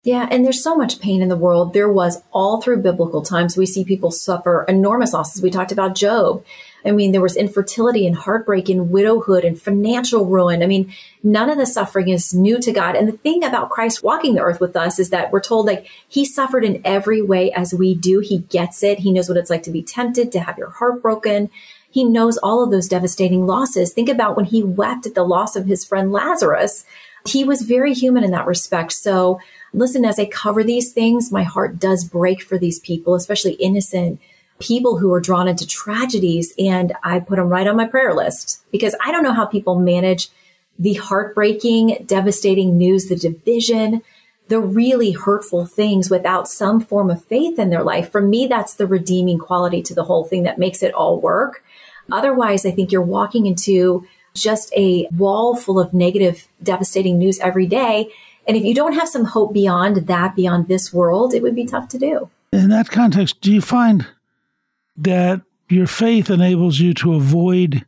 Yeah, 0.03 0.27
and 0.29 0.43
there's 0.43 0.61
so 0.61 0.75
much 0.75 0.99
pain 0.99 1.21
in 1.21 1.29
the 1.29 1.37
world. 1.37 1.71
There 1.71 1.89
was 1.89 2.21
all 2.33 2.61
through 2.61 2.81
biblical 2.81 3.21
times. 3.21 3.55
We 3.55 3.65
see 3.65 3.85
people 3.85 4.11
suffer 4.11 4.65
enormous 4.67 5.13
losses. 5.13 5.41
We 5.41 5.49
talked 5.49 5.71
about 5.71 5.95
Job. 5.95 6.43
I 6.85 6.91
mean, 6.91 7.13
there 7.13 7.21
was 7.21 7.37
infertility 7.37 8.05
and 8.05 8.15
heartbreak 8.15 8.67
and 8.67 8.91
widowhood 8.91 9.45
and 9.45 9.59
financial 9.59 10.25
ruin. 10.25 10.61
I 10.61 10.65
mean, 10.65 10.93
none 11.23 11.49
of 11.49 11.57
the 11.57 11.65
suffering 11.65 12.09
is 12.09 12.33
new 12.33 12.59
to 12.59 12.73
God. 12.73 12.97
And 12.97 13.07
the 13.07 13.13
thing 13.13 13.41
about 13.41 13.69
Christ 13.69 14.03
walking 14.03 14.35
the 14.35 14.41
earth 14.41 14.59
with 14.59 14.75
us 14.75 14.99
is 14.99 15.11
that 15.11 15.31
we're 15.31 15.39
told 15.39 15.65
like 15.65 15.87
he 16.09 16.25
suffered 16.25 16.65
in 16.65 16.81
every 16.83 17.21
way 17.21 17.53
as 17.53 17.73
we 17.73 17.95
do. 17.95 18.19
He 18.19 18.39
gets 18.39 18.83
it. 18.83 18.99
He 18.99 19.13
knows 19.13 19.29
what 19.29 19.37
it's 19.37 19.49
like 19.49 19.63
to 19.63 19.71
be 19.71 19.81
tempted, 19.81 20.29
to 20.33 20.41
have 20.41 20.57
your 20.57 20.71
heart 20.71 21.01
broken. 21.01 21.49
He 21.97 22.03
knows 22.03 22.37
all 22.37 22.63
of 22.63 22.69
those 22.69 22.87
devastating 22.87 23.47
losses. 23.47 23.91
Think 23.91 24.07
about 24.07 24.35
when 24.35 24.45
he 24.45 24.61
wept 24.61 25.07
at 25.07 25.15
the 25.15 25.23
loss 25.23 25.55
of 25.55 25.65
his 25.65 25.83
friend 25.83 26.11
Lazarus. 26.11 26.85
He 27.27 27.43
was 27.43 27.63
very 27.63 27.91
human 27.95 28.23
in 28.23 28.29
that 28.29 28.45
respect. 28.45 28.91
So 28.93 29.39
listen, 29.73 30.05
as 30.05 30.19
I 30.19 30.25
cover 30.25 30.63
these 30.63 30.91
things, 30.91 31.31
my 31.31 31.41
heart 31.41 31.79
does 31.79 32.05
break 32.05 32.43
for 32.43 32.59
these 32.59 32.79
people, 32.79 33.15
especially 33.15 33.53
innocent 33.53 34.21
people 34.59 34.99
who 34.99 35.11
are 35.11 35.19
drawn 35.19 35.47
into 35.47 35.65
tragedies. 35.65 36.53
And 36.59 36.93
I 37.03 37.19
put 37.19 37.37
them 37.37 37.49
right 37.49 37.65
on 37.65 37.75
my 37.75 37.87
prayer 37.87 38.13
list 38.13 38.61
because 38.69 38.93
I 39.03 39.11
don't 39.11 39.23
know 39.23 39.33
how 39.33 39.47
people 39.47 39.79
manage 39.79 40.29
the 40.77 40.93
heartbreaking, 40.93 42.05
devastating 42.05 42.77
news, 42.77 43.07
the 43.07 43.15
division, 43.15 44.03
the 44.49 44.59
really 44.59 45.13
hurtful 45.13 45.65
things 45.65 46.11
without 46.11 46.47
some 46.47 46.79
form 46.79 47.09
of 47.09 47.25
faith 47.25 47.57
in 47.57 47.71
their 47.71 47.83
life. 47.83 48.11
For 48.11 48.21
me, 48.21 48.45
that's 48.45 48.75
the 48.75 48.85
redeeming 48.85 49.39
quality 49.39 49.81
to 49.81 49.95
the 49.95 50.03
whole 50.03 50.25
thing 50.25 50.43
that 50.43 50.59
makes 50.59 50.83
it 50.83 50.93
all 50.93 51.19
work. 51.19 51.63
Otherwise, 52.11 52.65
I 52.65 52.71
think 52.71 52.91
you're 52.91 53.01
walking 53.01 53.45
into 53.45 54.07
just 54.33 54.71
a 54.75 55.07
wall 55.15 55.55
full 55.55 55.79
of 55.79 55.93
negative, 55.93 56.47
devastating 56.61 57.17
news 57.17 57.39
every 57.39 57.65
day. 57.65 58.11
And 58.47 58.55
if 58.55 58.63
you 58.63 58.73
don't 58.73 58.93
have 58.93 59.09
some 59.09 59.25
hope 59.25 59.53
beyond 59.53 60.07
that, 60.07 60.35
beyond 60.35 60.67
this 60.67 60.93
world, 60.93 61.33
it 61.33 61.41
would 61.41 61.55
be 61.55 61.65
tough 61.65 61.89
to 61.89 61.97
do. 61.97 62.29
In 62.53 62.69
that 62.69 62.89
context, 62.89 63.41
do 63.41 63.53
you 63.53 63.61
find 63.61 64.07
that 64.95 65.41
your 65.69 65.87
faith 65.87 66.29
enables 66.29 66.79
you 66.79 66.93
to 66.95 67.15
avoid 67.15 67.85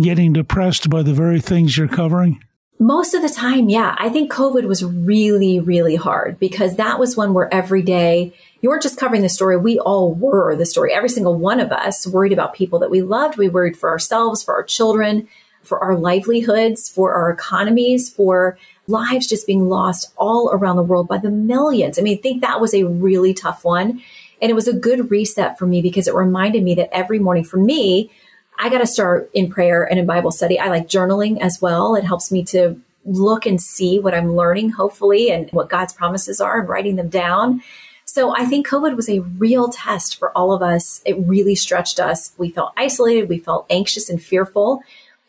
getting 0.00 0.32
depressed 0.32 0.88
by 0.88 1.02
the 1.02 1.12
very 1.12 1.40
things 1.40 1.76
you're 1.76 1.88
covering? 1.88 2.42
Most 2.80 3.12
of 3.12 3.22
the 3.22 3.28
time, 3.28 3.68
yeah. 3.68 3.96
I 3.98 4.08
think 4.08 4.32
COVID 4.32 4.64
was 4.64 4.84
really, 4.84 5.58
really 5.58 5.96
hard 5.96 6.38
because 6.38 6.76
that 6.76 7.00
was 7.00 7.16
one 7.16 7.34
where 7.34 7.52
every 7.52 7.82
day 7.82 8.32
you 8.60 8.68
weren't 8.68 8.82
just 8.82 8.98
covering 8.98 9.22
the 9.22 9.28
story. 9.28 9.56
We 9.56 9.80
all 9.80 10.14
were 10.14 10.54
the 10.54 10.66
story. 10.66 10.92
Every 10.92 11.08
single 11.08 11.34
one 11.34 11.58
of 11.58 11.72
us 11.72 12.06
worried 12.06 12.32
about 12.32 12.54
people 12.54 12.78
that 12.78 12.90
we 12.90 13.02
loved. 13.02 13.36
We 13.36 13.48
worried 13.48 13.76
for 13.76 13.90
ourselves, 13.90 14.44
for 14.44 14.54
our 14.54 14.62
children, 14.62 15.28
for 15.62 15.80
our 15.80 15.96
livelihoods, 15.96 16.88
for 16.88 17.12
our 17.14 17.30
economies, 17.30 18.08
for 18.08 18.56
lives 18.86 19.26
just 19.26 19.46
being 19.46 19.68
lost 19.68 20.12
all 20.16 20.50
around 20.52 20.76
the 20.76 20.82
world 20.82 21.08
by 21.08 21.18
the 21.18 21.30
millions. 21.30 21.98
I 21.98 22.02
mean, 22.02 22.18
I 22.18 22.20
think 22.20 22.42
that 22.42 22.60
was 22.60 22.74
a 22.74 22.84
really 22.84 23.34
tough 23.34 23.64
one. 23.64 24.02
And 24.40 24.50
it 24.50 24.54
was 24.54 24.68
a 24.68 24.72
good 24.72 25.10
reset 25.10 25.58
for 25.58 25.66
me 25.66 25.82
because 25.82 26.06
it 26.06 26.14
reminded 26.14 26.62
me 26.62 26.76
that 26.76 26.94
every 26.94 27.18
morning 27.18 27.42
for 27.42 27.56
me, 27.56 28.10
I 28.58 28.68
got 28.68 28.78
to 28.78 28.86
start 28.86 29.30
in 29.32 29.50
prayer 29.50 29.84
and 29.84 29.98
in 29.98 30.06
Bible 30.06 30.30
study. 30.30 30.58
I 30.58 30.68
like 30.68 30.88
journaling 30.88 31.40
as 31.40 31.60
well. 31.62 31.94
It 31.94 32.04
helps 32.04 32.32
me 32.32 32.44
to 32.46 32.80
look 33.04 33.46
and 33.46 33.60
see 33.60 33.98
what 33.98 34.14
I'm 34.14 34.34
learning, 34.34 34.70
hopefully, 34.70 35.30
and 35.30 35.48
what 35.50 35.68
God's 35.68 35.92
promises 35.92 36.40
are 36.40 36.60
and 36.60 36.68
writing 36.68 36.96
them 36.96 37.08
down. 37.08 37.62
So 38.04 38.34
I 38.34 38.44
think 38.44 38.66
COVID 38.66 38.96
was 38.96 39.08
a 39.08 39.20
real 39.20 39.68
test 39.68 40.18
for 40.18 40.36
all 40.36 40.52
of 40.52 40.62
us. 40.62 41.02
It 41.04 41.16
really 41.18 41.54
stretched 41.54 42.00
us. 42.00 42.32
We 42.36 42.50
felt 42.50 42.72
isolated. 42.76 43.28
We 43.28 43.38
felt 43.38 43.66
anxious 43.70 44.10
and 44.10 44.20
fearful 44.20 44.82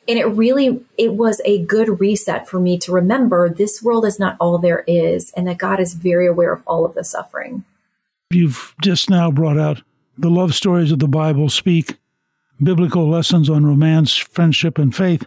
and 0.09 0.17
it 0.17 0.25
really 0.25 0.83
it 0.97 1.13
was 1.13 1.39
a 1.45 1.63
good 1.65 1.99
reset 1.99 2.49
for 2.49 2.59
me 2.59 2.77
to 2.79 2.91
remember 2.91 3.47
this 3.47 3.81
world 3.81 4.05
is 4.05 4.19
not 4.19 4.35
all 4.39 4.57
there 4.57 4.83
is 4.87 5.31
and 5.37 5.47
that 5.47 5.57
god 5.57 5.79
is 5.79 5.93
very 5.93 6.27
aware 6.27 6.51
of 6.51 6.63
all 6.65 6.83
of 6.83 6.95
the 6.95 7.03
suffering 7.03 7.63
you've 8.31 8.73
just 8.81 9.09
now 9.09 9.31
brought 9.31 9.57
out 9.57 9.81
the 10.17 10.29
love 10.29 10.53
stories 10.53 10.91
of 10.91 10.99
the 10.99 11.07
bible 11.07 11.47
speak 11.47 11.97
biblical 12.61 13.09
lessons 13.09 13.49
on 13.49 13.65
romance 13.65 14.15
friendship 14.15 14.77
and 14.77 14.95
faith 14.95 15.25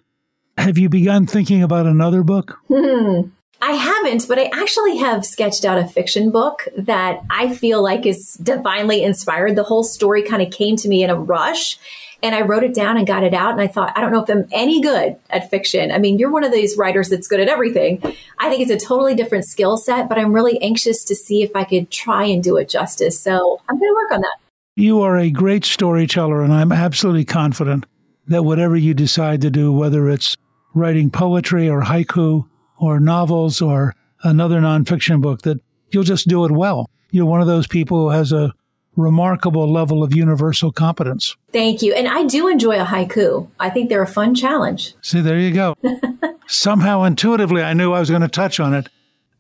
have 0.58 0.78
you 0.78 0.88
begun 0.88 1.26
thinking 1.26 1.62
about 1.62 1.86
another 1.86 2.22
book 2.22 2.58
hmm. 2.68 3.22
I 3.64 3.74
haven't, 3.74 4.26
but 4.26 4.40
I 4.40 4.50
actually 4.52 4.96
have 4.96 5.24
sketched 5.24 5.64
out 5.64 5.78
a 5.78 5.86
fiction 5.86 6.32
book 6.32 6.66
that 6.76 7.20
I 7.30 7.54
feel 7.54 7.80
like 7.80 8.04
is 8.04 8.34
divinely 8.42 9.04
inspired. 9.04 9.54
The 9.54 9.62
whole 9.62 9.84
story 9.84 10.24
kind 10.24 10.42
of 10.42 10.50
came 10.50 10.74
to 10.78 10.88
me 10.88 11.04
in 11.04 11.10
a 11.10 11.14
rush 11.14 11.78
and 12.24 12.34
I 12.34 12.42
wrote 12.42 12.64
it 12.64 12.74
down 12.74 12.96
and 12.96 13.06
got 13.06 13.22
it 13.22 13.34
out. 13.34 13.52
And 13.52 13.60
I 13.60 13.68
thought, 13.68 13.92
I 13.96 14.00
don't 14.00 14.12
know 14.12 14.22
if 14.22 14.28
I'm 14.28 14.46
any 14.52 14.80
good 14.80 15.16
at 15.30 15.48
fiction. 15.48 15.92
I 15.92 15.98
mean, 15.98 16.18
you're 16.18 16.30
one 16.30 16.44
of 16.44 16.52
these 16.52 16.76
writers 16.76 17.08
that's 17.08 17.28
good 17.28 17.38
at 17.38 17.48
everything. 17.48 18.00
I 18.38 18.48
think 18.48 18.62
it's 18.62 18.70
a 18.70 18.86
totally 18.86 19.14
different 19.14 19.44
skill 19.44 19.76
set, 19.76 20.08
but 20.08 20.18
I'm 20.18 20.32
really 20.32 20.60
anxious 20.60 21.04
to 21.04 21.14
see 21.14 21.42
if 21.42 21.54
I 21.54 21.62
could 21.64 21.90
try 21.90 22.24
and 22.24 22.42
do 22.42 22.56
it 22.56 22.68
justice. 22.68 23.20
So 23.20 23.60
I'm 23.68 23.78
going 23.78 23.90
to 23.90 23.94
work 23.94 24.12
on 24.12 24.20
that. 24.22 24.36
You 24.74 25.02
are 25.02 25.18
a 25.18 25.30
great 25.30 25.66
storyteller, 25.66 26.42
and 26.42 26.52
I'm 26.52 26.72
absolutely 26.72 27.26
confident 27.26 27.84
that 28.28 28.44
whatever 28.44 28.74
you 28.74 28.94
decide 28.94 29.42
to 29.42 29.50
do, 29.50 29.70
whether 29.70 30.08
it's 30.08 30.34
writing 30.74 31.10
poetry 31.10 31.68
or 31.68 31.82
haiku 31.82 32.48
or 32.78 32.98
novels 32.98 33.60
or 33.60 33.94
another 34.22 34.60
nonfiction 34.60 35.20
book, 35.20 35.42
that 35.42 35.60
you'll 35.90 36.04
just 36.04 36.26
do 36.26 36.46
it 36.46 36.52
well. 36.52 36.88
You're 37.10 37.26
one 37.26 37.42
of 37.42 37.46
those 37.46 37.66
people 37.66 37.98
who 37.98 38.10
has 38.10 38.32
a 38.32 38.54
remarkable 38.96 39.70
level 39.70 40.02
of 40.02 40.14
universal 40.14 40.72
competence. 40.72 41.36
Thank 41.52 41.82
you. 41.82 41.92
And 41.92 42.08
I 42.08 42.24
do 42.24 42.48
enjoy 42.48 42.80
a 42.80 42.84
haiku. 42.84 43.48
I 43.60 43.68
think 43.68 43.90
they're 43.90 44.02
a 44.02 44.06
fun 44.06 44.34
challenge. 44.34 44.94
See, 45.02 45.20
there 45.20 45.38
you 45.38 45.52
go. 45.52 45.76
Somehow 46.46 47.02
intuitively, 47.02 47.62
I 47.62 47.74
knew 47.74 47.92
I 47.92 48.00
was 48.00 48.08
going 48.10 48.22
to 48.22 48.28
touch 48.28 48.58
on 48.58 48.72
it. 48.72 48.88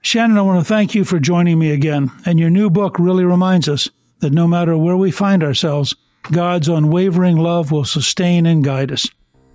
Shannon, 0.02 0.36
I 0.36 0.42
want 0.42 0.60
to 0.60 0.64
thank 0.64 0.94
you 0.94 1.04
for 1.04 1.18
joining 1.18 1.58
me 1.58 1.70
again. 1.70 2.10
And 2.26 2.38
your 2.38 2.50
new 2.50 2.68
book 2.68 2.98
really 2.98 3.24
reminds 3.24 3.68
us 3.68 3.88
that 4.22 4.32
no 4.32 4.48
matter 4.48 4.76
where 4.78 4.96
we 4.96 5.10
find 5.10 5.42
ourselves, 5.42 5.94
God's 6.30 6.68
unwavering 6.68 7.36
love 7.36 7.70
will 7.70 7.84
sustain 7.84 8.46
and 8.46 8.64
guide 8.64 8.90
us. 8.90 9.06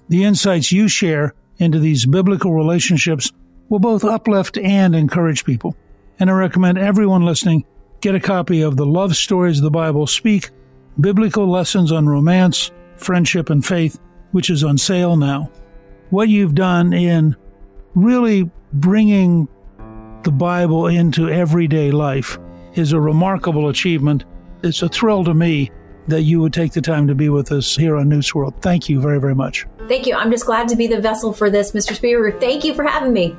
The 0.09 0.23
insights 0.23 0.71
you 0.71 0.87
share 0.87 1.33
into 1.57 1.79
these 1.79 2.05
biblical 2.05 2.53
relationships 2.53 3.31
will 3.69 3.79
both 3.79 4.03
uplift 4.03 4.57
and 4.57 4.93
encourage 4.95 5.43
people. 5.43 5.75
And 6.19 6.29
I 6.29 6.33
recommend 6.33 6.77
everyone 6.77 7.23
listening 7.23 7.65
Get 7.99 8.13
a 8.13 8.19
copy 8.19 8.61
of 8.61 8.77
The 8.77 8.85
Love 8.85 9.15
Stories 9.15 9.57
of 9.57 9.63
the 9.63 9.71
Bible 9.71 10.05
Speak 10.05 10.51
Biblical 10.99 11.49
Lessons 11.49 11.91
on 11.91 12.07
Romance, 12.07 12.69
Friendship, 12.95 13.49
and 13.49 13.65
Faith, 13.65 13.99
which 14.33 14.51
is 14.51 14.63
on 14.63 14.77
sale 14.77 15.17
now. 15.17 15.49
What 16.11 16.29
you've 16.29 16.53
done 16.53 16.93
in 16.93 17.35
really 17.95 18.51
bringing 18.71 19.47
the 20.23 20.31
Bible 20.31 20.85
into 20.85 21.27
everyday 21.27 21.89
life 21.89 22.37
is 22.75 22.93
a 22.93 22.99
remarkable 22.99 23.67
achievement. 23.67 24.25
It's 24.67 24.81
a 24.81 24.89
thrill 24.89 25.23
to 25.23 25.33
me 25.33 25.71
that 26.07 26.23
you 26.23 26.41
would 26.41 26.51
take 26.51 26.73
the 26.73 26.81
time 26.81 27.07
to 27.07 27.15
be 27.15 27.29
with 27.29 27.53
us 27.53 27.75
here 27.75 27.95
on 27.95 28.09
Newt's 28.09 28.35
World. 28.35 28.53
Thank 28.61 28.89
you 28.89 28.99
very, 28.99 29.19
very 29.19 29.33
much. 29.33 29.65
Thank 29.87 30.05
you. 30.05 30.13
I'm 30.13 30.29
just 30.29 30.45
glad 30.45 30.67
to 30.67 30.75
be 30.75 30.87
the 30.87 30.99
vessel 30.99 31.31
for 31.31 31.49
this, 31.49 31.71
Mr. 31.71 31.95
Speaker. 31.95 32.37
Thank 32.37 32.65
you 32.65 32.73
for 32.73 32.83
having 32.83 33.13
me. 33.13 33.35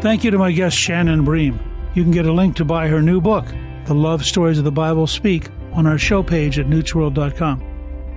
Thank 0.00 0.24
you 0.24 0.30
to 0.30 0.38
my 0.38 0.50
guest, 0.50 0.78
Shannon 0.78 1.26
Bream. 1.26 1.60
You 1.94 2.02
can 2.02 2.12
get 2.12 2.24
a 2.24 2.32
link 2.32 2.56
to 2.56 2.64
buy 2.64 2.88
her 2.88 3.02
new 3.02 3.20
book, 3.20 3.44
The 3.84 3.94
Love 3.94 4.24
Stories 4.24 4.56
of 4.56 4.64
the 4.64 4.72
Bible 4.72 5.06
Speak, 5.06 5.48
on 5.74 5.86
our 5.86 5.98
show 5.98 6.22
page 6.22 6.58
at 6.58 6.66
newtsworld.com. 6.66 7.60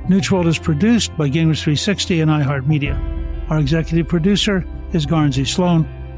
Newsworld 0.08 0.48
is 0.48 0.58
produced 0.58 1.16
by 1.18 1.28
Gingrich 1.30 1.62
360 1.62 2.22
and 2.22 2.32
iHeartMedia. 2.32 3.50
Our 3.50 3.60
executive 3.60 4.08
producer 4.08 4.66
is 4.94 5.06
Guernsey 5.06 5.44
Sloan. 5.44 5.86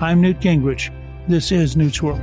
I'm 0.00 0.20
Newt 0.20 0.40
Gingrich. 0.40 0.90
This 1.28 1.52
is 1.52 1.76
Newt's 1.76 2.02
World. 2.02 2.20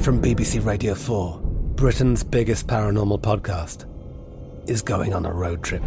From 0.00 0.22
BBC 0.22 0.64
Radio 0.64 0.94
4, 0.94 1.40
Britain's 1.76 2.24
biggest 2.24 2.66
paranormal 2.66 3.20
podcast 3.20 3.84
is 4.66 4.80
going 4.80 5.12
on 5.12 5.26
a 5.26 5.32
road 5.32 5.62
trip. 5.62 5.82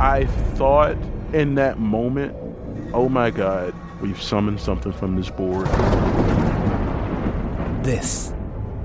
I 0.00 0.26
thought 0.54 0.96
in 1.32 1.54
that 1.54 1.78
moment, 1.78 2.34
oh 2.92 3.08
my 3.08 3.30
God, 3.30 3.72
we've 4.02 4.20
summoned 4.20 4.60
something 4.60 4.92
from 4.92 5.14
this 5.14 5.30
board. 5.30 5.68
This 7.84 8.34